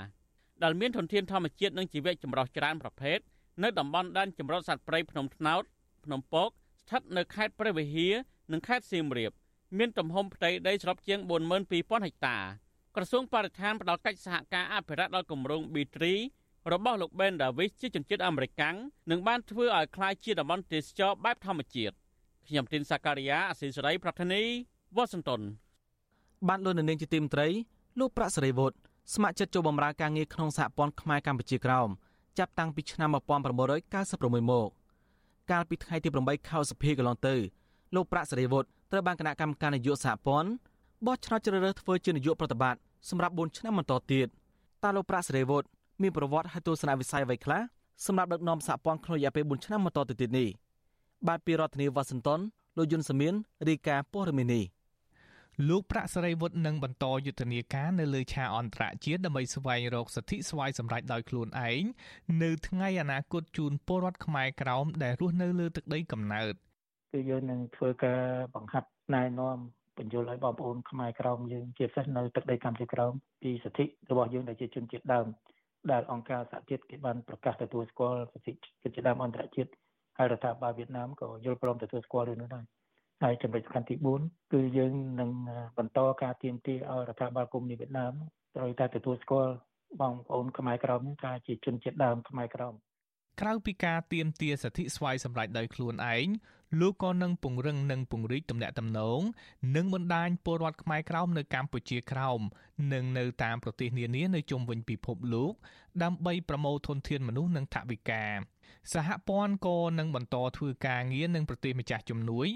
[0.63, 3.19] ដែលមានធនធានធម្មជាតិនិងជីវៈចម្រុះច្រើនប្រភេទ
[3.63, 5.63] នៅតំបន់ដែនចម្រុះសត្វព្រៃភ្នំថ្នោត
[6.05, 6.49] ភ្នំពក
[6.83, 8.15] ស្ថិតនៅខេត្តព្រះវិហារ
[8.53, 9.33] និងខេត្តសៀមរាប
[9.79, 11.19] មានទំហំផ្ទៃដីសរុបជាង
[11.67, 12.39] 42000ហិកតា
[12.97, 15.99] ក្រសួងបរិស្ថានផ្ដល់កិច្ចសហការអភិរក្សដល់គម្រោង B3
[16.73, 18.63] របស់លោក Ben Davis ជាជនជាតិអាមេរិក
[19.11, 21.95] និងបានធ្វើឲ្យคล้ายជាតំបន់ទេសចរបែបធម្មជាតិ
[22.49, 24.43] ខ្ញុំទីនសាការីយ៉ាអស៊ីសេរីប្រធានី
[24.97, 25.41] វ៉ាស៊ីនតោន
[26.48, 27.48] បានលោកនៅនាងជាទីមត្រី
[28.00, 28.76] លោកប្រាក់សេរីវុឌ្ឍ
[29.14, 31.90] ស្ម័គ្រចិត្តចូលបម្រើការងារក្នុងសហព័ន្ធខ្មែរកម្ពុជាក្រោម
[32.38, 34.70] ចាប់តាំងពីឆ្នាំ1996មក
[35.52, 37.36] កាលពីថ្ងៃទី8ខែសីហាកន្លងទៅ
[37.96, 40.50] លោកប្រាក់សេរីវុឌ្ឍត្រូវបានគណៈកម្មការនយោបាយសហព័ន្ធ
[41.06, 42.80] បោះឆ្នោតជ្រើសរើសធ្វើជានាយកប្រតិបត្តិ
[43.10, 44.28] សម្រាប់4ឆ្នាំបន្តទៀត
[44.84, 45.68] តើលោកប្រាក់សេរីវុឌ្ឍ
[46.02, 47.62] មានប្រវត្តិហើយទស្សនវិស័យអ្វីខ្លះ
[48.06, 50.48] សម្រាប់ដឹកនាំសហព័ន្ធក្នុងរយៈពេល4ឆ្នាំបន្តទៅទៀតនេះ
[51.28, 52.40] បាទពីរដ្ឋធានីវ៉ាស៊ីនតោន
[52.78, 53.34] លោកយុនសាមៀន
[53.68, 54.64] រាយការណ៍ព័ត៌មាននេះ
[55.70, 61.84] លោកប្រាក់សរិវុឌ្ឍនឹងបន្តយុទ្ធនាការនៅលើឆាកអន្តរជាតិដើម្បីស្វែងរកសិទ្ធិស្វ័យសម្រេចដោយខ្លួនឯង
[62.44, 66.54] នៅថ្ងៃអនាគតជូនពលរដ្ឋខ្មែរក្រោមដែលរស់នៅលើទឹកដីកំណើត
[67.14, 68.22] គឺយើងនឹងធ្វើការ
[68.56, 69.58] បង្ហាត់ណែនាំ
[69.98, 75.26] បញ្យល់ឲ្យបងប្អូនខ្មែរក្រោមយើងជាពិសេសនៅទឹកដីកម្ពុជាក្រោមពីសិទ្ធិរបស់យើងដែលជាជនជាតិដើម
[75.92, 79.72] ដែលអង្គការសហជាតិគេបានប្រកាសទទួលស្គាល់សិទ្ធិជនជាតិដើមអន្តរជាតិ
[80.18, 82.66] ហើយរដ្ឋាភិបាលវៀតណាមក៏យល់ព្រមទទួលស្គាល់រឿងនោះដែរ
[83.22, 85.30] ហើយចំណុចសំខាន់ទី4គឺយើងនឹង
[85.78, 88.14] បន្តការទៀមទាឲ្យរដ្ឋាភិបាលកុម្មុយនីសវៀតណាម
[88.56, 89.54] ត្រូវតែទទួលស្គាល់
[90.02, 92.74] បងប្អូនខ្មែរក្រមថាជាជនជាតិដើមខ្មែរក្រម
[93.42, 96.28] ក្រៅពីការទៀមទាសិទ្ធិស្វ័យសម្រេចដោយខ្លួនឯង
[96.80, 99.22] លោកក៏នឹងពង្រឹងនិងពង្រីកទំនាក់ទំនង
[99.76, 102.40] និងបណ្ដាញពលរដ្ឋខ្មែរក្រោមនៅកម្ពុជាក្រោម
[102.94, 105.54] និងនៅតាមប្រទេសនានានៅជុំវិញពិភពលោក
[106.04, 108.24] ដើម្បីប្រមូលធនធានមនុស្សនិងថវិកា
[108.94, 112.48] សហព័ន្ធក៏នឹងបន្តធ្វើការងារនឹងប្រទេសម្ចាស់ជំនួយ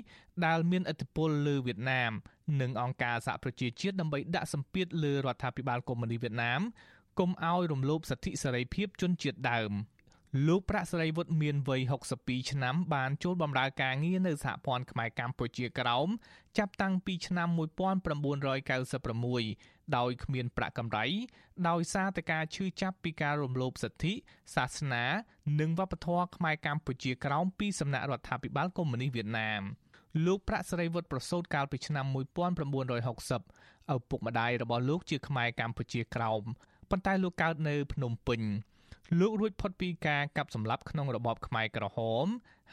[0.45, 2.11] ដែលមានឥទ្ធិពលលើវៀតណាម
[2.61, 6.61] និងអង្គការសហប្រជាជាតិដើម្បីដាក់សម្ពាធលើរដ្ឋាភិបាលកុម្មុយនីសវៀតណាម
[7.19, 9.71] កុំឲ្យរំលោភសិទ្ធិសេរីភាពជនជាតិដើម។
[10.47, 11.81] លោកប្រាក់សេរីវុឌ្ឍមានវ័យ
[12.17, 16.07] 62ឆ្នាំបានចូលបម្រើការងារនៅសហព័ន្ធខ្មែរកម្ពុជាក្រោម
[16.57, 21.05] ចាប់តាំងពីឆ្នាំ1996ដោយគ្មានប្រាក់កម្រៃ
[21.69, 24.13] ដោយសារតែការឈឺចាប់ពីការរំលោភសិទ្ធិ
[24.55, 25.05] សាសនា
[25.59, 29.61] និងវប្បធម៌ខ្មែរកម្ពុជាក្រោមពីសំណាក់រដ្ឋាភិបាលកុម្មុយនីសវៀតណាម
[30.25, 32.05] លោកប្រាក់សេរីវុឌ្ឍប្រសូតកាលពីឆ្នាំ
[32.89, 36.43] 1960ឪពុកម្ដាយរបស់លោកជាខ្មែរកម្ពុជាក្រោម
[36.89, 38.41] ប៉ុន្តែលោកកើតនៅភ្នំពេញ
[39.19, 42.25] លោករួចផុតពីការកាប់សម្លាប់ក្នុងរបបខ្មែរក្រហម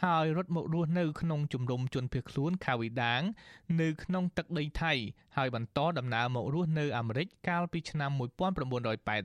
[0.05, 3.23] ហើយរត់មករស់នៅក្នុងជំរំជនភៀសខ្លួនខាវីដាង
[3.81, 4.93] នៅក្នុងទឹកដីថៃ
[5.37, 8.11] ហើយបន្តដំណើរមករស់នៅអាមេរិកកាលពីឆ្នាំ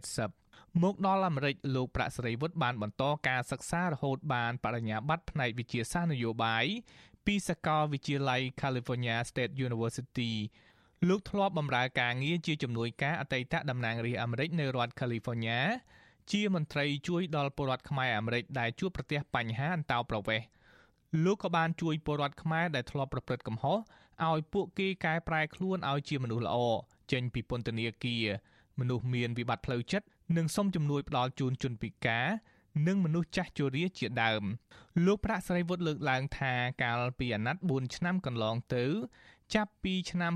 [0.04, 6.66] 1980មកដល់អាមេរិកលោកប្រាក់សេរីវុឌ្ឍបានបន្តការសិក្សារហូតបានបរិញ្ញាបត្រផ្នែកវិទ្យាសាស្ត្រនយោបាយ
[7.26, 10.34] ពីសាកលវិទ្យាល័យ California State University
[11.08, 15.62] លោកធ្លាប់បម្រើការងារជាជំនួយការអតីតតំណាងរាស្ត្រអាមេរិកនៅរដ្ឋ California
[16.32, 20.48] ជាមន្ត្រីជួយដល់ពលរដ្ឋខ្មែរអាមេរិកដែលជួបប្រទះបញ្ហាអន្តោប្រវេសន៍
[21.26, 23.78] លោកក៏បានជួយពលរដ្ឋខ្មែរដែលធ្លាប់ប្រព្រឹត្តកំហុស
[24.30, 26.58] ឲ្យពួកគេកែប្រែខ្លួនឲ្យជាមនុស្សល្អ
[27.12, 28.26] ចេញពីពន្ធនាគារ
[28.80, 30.08] មនុស្សមានវិបត្តិផ្លូវចិត្ត
[30.38, 32.28] និងសុំជំនួយផ្ដល់ជូនជនពិការ
[32.88, 34.44] និងមនុស្សចាស់ជរាជាដើម
[35.06, 36.54] លោកប្រាក់ស្រីវុឌ្ឍលើកឡើងថា
[36.84, 38.86] កាលពីអាណត្តិ4ឆ្នាំកន្លងទៅ
[39.56, 40.34] ចាប់ពីឆ្នាំ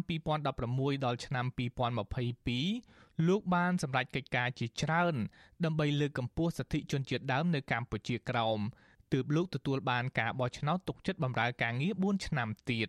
[0.52, 5.16] 2016ដល់ឆ្នាំ2022 លោកបានសម្រេចកិច្ចការជាច្រើន
[5.66, 8.60] ដើម្បីលើកកម្ពស់សិទ្ធិជនជាតិដើមនៅកម្ពុជាក្រោម
[9.14, 12.88] ទើបលោកទទួលបានការបោះឆ្នោតទុកចិត្តបម្រើការងារ4ឆ្នាំទៀត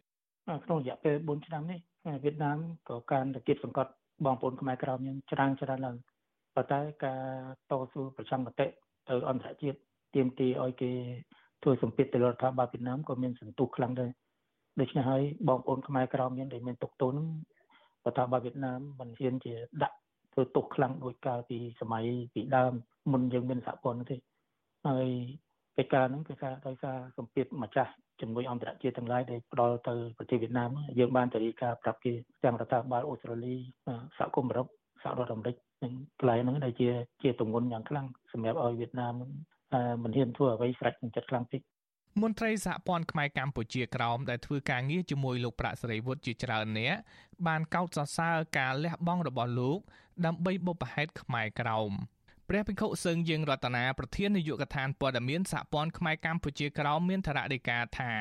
[0.64, 1.80] ក្នុងរយៈពេល4ឆ្នាំនេះ
[2.24, 2.58] វៀតណាម
[2.88, 3.90] ក៏កាន់តែគៀបសង្កត់
[4.24, 5.96] បងប្អូនខ្មែរក្រោមយើងច្រើនច្រើនឡើង
[6.54, 7.20] ប៉ុន្តែការ
[7.70, 8.66] តស៊ូប្រចាំមតិ
[9.08, 9.78] ទៅអន្តរជាតិ
[10.14, 10.90] ទាមទារឲ្យគេ
[11.62, 14.10] ធ្វើសម្ពាធទៅលើរដ្ឋាភិបាលវៀតណាមក៏មានសន្ទុះខ្លាំងដែរ
[14.80, 17.26] ដូច្នេះហើយបងប្អូនខ្មែរក្រមយើងដែលមានទុកទោសនឹង
[18.04, 19.96] រដ្ឋាភិបាលវៀតណាមមិនហ៊ានជាដាក់
[20.32, 22.04] ធ្វើទុកខ្លាំងដូចកាលពីសម័យ
[22.34, 22.72] ពីដើម
[23.12, 24.16] មុនយើងមានសហព័ន្ធទេ
[24.86, 25.08] ហើយ
[25.76, 32.12] កិច្ចការហ្នឹងគឺថាដោយសារសម្ពាធម្ចាស់ជំនួយអន្តរជាតិទាំងឡាយដែលផ្ដល់ទៅប្រទេសវៀតណាមយើងបានទៅរីកាប្រាប់គេ
[32.44, 33.54] ទាំងរដ្ឋាភិបាលអូស្ត្រាលី
[34.18, 34.66] សហគមន៍អឺរ៉ុប
[35.02, 36.88] សហរដ្ឋអាមេរិកនិងកន្លែងហ្នឹងដែលជា
[37.22, 39.14] ជាទម្ងន់យ៉ាងខ្លាំងសម្រាប់ឲ្យវៀតណាម
[40.02, 41.60] មិនហ៊ានធ្វើអ្វីស្រេចនឹងចិត្តខ្លាំងពេក
[42.20, 46.94] មន្ត្រីសហព័ន្ធខ្មែរកម្ពុជាក្រោមដែលធ្វើការងារជាមួយលោកប្រាក់សេរីវុឌ្ឍជាច្រើនអ្នក
[47.46, 49.78] បានកោតសរសើរការលះបង់របស់លោក
[50.26, 51.92] ដើម្បីបុព្វហេតុខ្មែរក្រោម
[52.48, 58.12] ព្រះភិក្ខុសឹងយើងរតនាប្រធាននាយកដ្ឋានព័ត៌មានសហព័ន្ធខ្មែរកម្ពុជាក្រោមមានថ្នាក់ដឹកការថា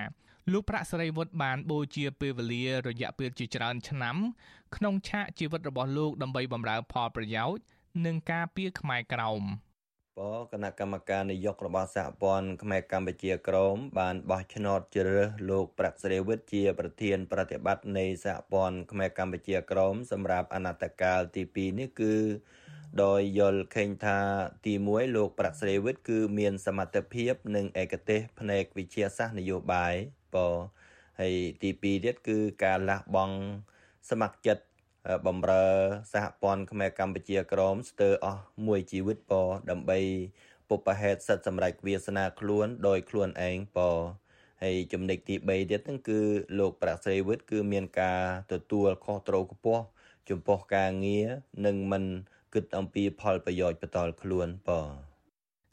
[0.52, 4.18] លោកប្រាក់សេរីវុឌ្ឍបានបូជាពេលវេលារយៈពេលជាច្រើនឆ្នាំ
[4.76, 7.64] ក្នុងឆាកជីវិតរបស់លោកដើម្បីបម្រើផលប្រយោជន៍
[8.06, 9.44] និងការពារខ្មែរក្រោម
[10.20, 22.16] បគណៈកម្មការនយោបាយរបស់សហព័ន្ធខ្មែរកម្ពុជាក្រមបានបោះឆ្នោតជ្រើសរើសលោកប្រាក់សេរីវិទ្យជាប្រធាន ប្រតិបត្តិនៃសហព័ន្ធខ្មែរកម្ពុជាក្រមសម្រាប់អនត្តកាលទី2នេះគឺ
[23.04, 24.20] ដោយយល់ឃើញថា
[24.66, 29.94] ទី1លោកប្រាក់សេរីវិទ្យគឺមានសមត្ថភាពនិងឯកទេសផ្នែកវិទ្យាសាស្ត្រនយោបាយ
[30.36, 30.38] ប
[31.20, 33.38] ហើយទី2ទៀតគឺការលះបង់
[34.10, 34.64] ស្ម័គ្រចិត្ត
[35.26, 35.66] បំរើ
[36.14, 39.32] សហព័ន្ធខ្មែរកម្ពុជាក្រមស្ទើរអស់មួយជីវិតព
[39.70, 40.00] ដើម្បី
[40.70, 43.80] ពុបហេតុសិទ្ធសម្រេចវាសនាខ្លួនដោយខ្លួនឯងព
[44.64, 46.20] ហើយចំណុចទី3ទៀតហ្នឹងគឺ
[46.60, 48.22] លោកប្រាក់ស្រីវិទ្យគឺមានការ
[48.52, 49.84] ទទួលខុសត្រូវខ្ពស់
[50.30, 51.28] ចំពោះការងារ
[51.66, 52.04] និងមិន
[52.54, 54.70] គិតអំពីផលប្រយោជន៍បន្តខ្លួនព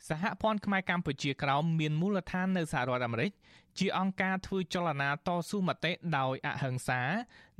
[0.08, 3.32] សហព័ន្ធខ្មែរកម្ពុជាក្រោមមានមូលដ្ឋាននៅសហរដ្ឋអាមេរិក
[3.78, 7.00] ជាអង្គការធ្វើចលនាតស៊ូមតិដោយអហិង្សា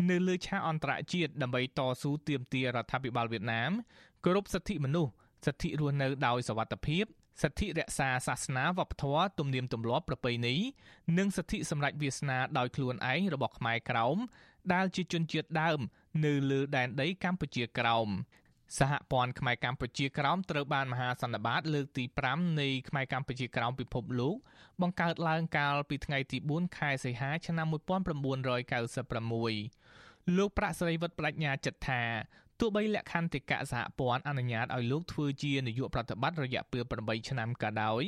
[0.08, 3.70] នៅលើឆាកអន្តរជាតិដើម្បីតស៊ូទាមទាររដ្ឋាភិបាលវៀតណាម
[4.24, 5.12] គោរពសិទ្ធិមនុស្ស
[5.46, 7.04] សិទ្ធិរស់នៅដោយសវត្ថិភាព
[7.42, 10.54] សិទ្ធិរក្សាសាសនាវប្បធម៌ទំនៀមទម្លាប់ប្រពៃណី
[11.18, 14.16] និងសិទ្ធិសម្រេចវាសនាដោយខ្លួនឯងរបស់ខ្មែរក្រោម
[14.72, 15.78] ដែលជាជនជាតិដើម
[16.24, 18.08] នៅលើដែនដីកម្ពុជាក្រោម
[18.76, 24.36] សហព័ន្ធខ្មែរកម្ពុជាក្រោមត្រូវបានមហាសន្និបាត លើកទី5នៃខ្មែរកម្ពុជាក្រោមពិភពលោក
[24.82, 32.02] បង្កើតឡើងកាលពីថ្ងៃទី4ខែសីហាឆ្នាំ1996លោកប្រាក់សេរីវត្តបញ្ញាចិត្តថា
[32.60, 38.02] ទោះបីលក្ខន្តិកៈសហព័ន្ធអនុញ្ញាតឲ្យលោកធ្វើជានាយកប្រតិបត្តិរយៈពេល8ឆ្នាំក៏ដោយ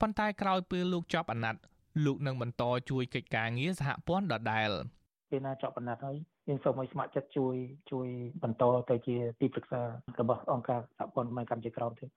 [0.00, 1.60] ប៉ុន្តែក្រោយពេលលោកចប់អាណត្តិ
[2.04, 4.70] លោកនឹងបន្តជួយកិច្ចការងារសហព័ន្ធដដែល
[5.30, 6.16] ពេលណាចប់អាណត្តិហើយ
[6.48, 7.54] យើងសូមឲ្យស្ម័គ្រចិត្តជួយ
[7.90, 8.08] ជួយ
[8.42, 9.80] បន្តទៅជាទីប្រឹក្សា
[10.20, 12.08] របស់អង្គការសហព័ន្ធខ្មែរកម្ពុជាក្រោមទៀត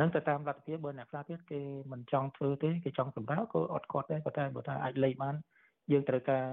[0.00, 1.60] នឹងទៅតាមលទ្ធភាពបើអ្នកខ្លះទៀតគេ
[1.92, 5.34] មិនចង់ធ្វើទេគេចង់សម្រាប់ក៏អត់គាត់ដែរប៉ុន្តែបើថាអាចលេខបាន
[5.92, 6.44] យើងត្រូវការ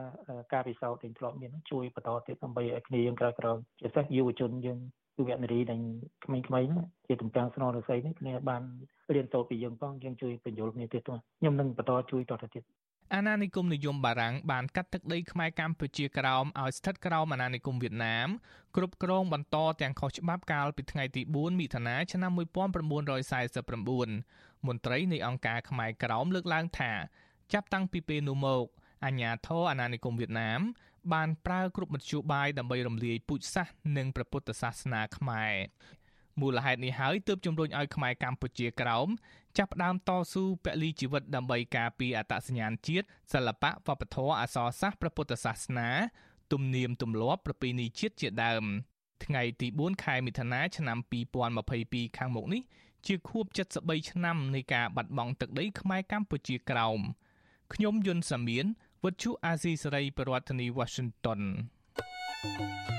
[0.53, 4.79] ការពិសោធន៍ទាំងធ្លាប់មានជួយបន្តទៀតដើម្បីឲ្យគ្នាយើងក្រោយក្រោយជាពិសេសយុវជនយើង
[5.17, 5.79] យុវនារីដែល
[6.25, 8.63] ក្មេងៗជាតំកាំងស្នររស័យនេះគ្នាបាន
[9.13, 12.63] រៀនសូត្រពីយើងផងយើងជួយបញ្យល់គ្នាទៀតទៅខ្ញុំនឹងបន្តជួយតទៅទៀត
[13.15, 18.27] អាណានិគមនិយមបារាំងបានកាត់ទឹកដីខ្មែរកម្ពុជាក្រោមឲ្យស្ថិតក្រោមអាណានិគមវៀតណាម
[18.75, 22.37] គ្រប់គ្រងបន្តទាំងខុសច្បាប់កាលពីថ្ងៃទី4មិថុនាឆ្នាំ1949
[24.67, 26.91] មន្ត្រីនៃអង្គការខ្មែរក្រោមលើកឡើងថា
[27.53, 28.65] ចាប់តាំងពីពេលនោះមក
[29.05, 30.61] អាញាធរអាណានិគមវៀតណាម
[31.13, 35.53] បានប្រើគ្រប់មធ្យោបាយដើម្បីរំលាយពូជសាសន៍និងព្រះពុទ្ធសាសនាខ្មែរ
[36.41, 39.07] មូលហេតុនេះហើយទើបជំរុញឲ្យខ្មែរកម្ពុជាក្រោម
[39.57, 45.89] ចាប់ផ្ដើមតស៊ូពលីជីវិតដើម្បីការពារអត្តសញ្ញាណជាតិសិល្បៈវប្បធម៌អក្សរសាស្ត្រព្រះពុទ្ធសាសនា
[46.51, 48.63] ទំនៀមទម្លាប់ប្រពៃណីជាតិជាដើម
[49.25, 50.97] ថ្ងៃទី4ខែមិថុនាឆ្នាំ
[51.57, 52.61] 2022ខាងមុខនេះ
[53.07, 53.45] ជាខួប
[53.79, 56.99] 73ឆ្នាំនៃការបាត់បង់ទឹកដីខ្មែរកម្ពុជាក្រោម
[57.73, 58.65] ខ្ញុំយុនសាមៀន
[59.03, 61.41] វិទ្យុអាស៊ីសេរីប្រធានាធិបតី Washington
[62.41, 62.98] thank you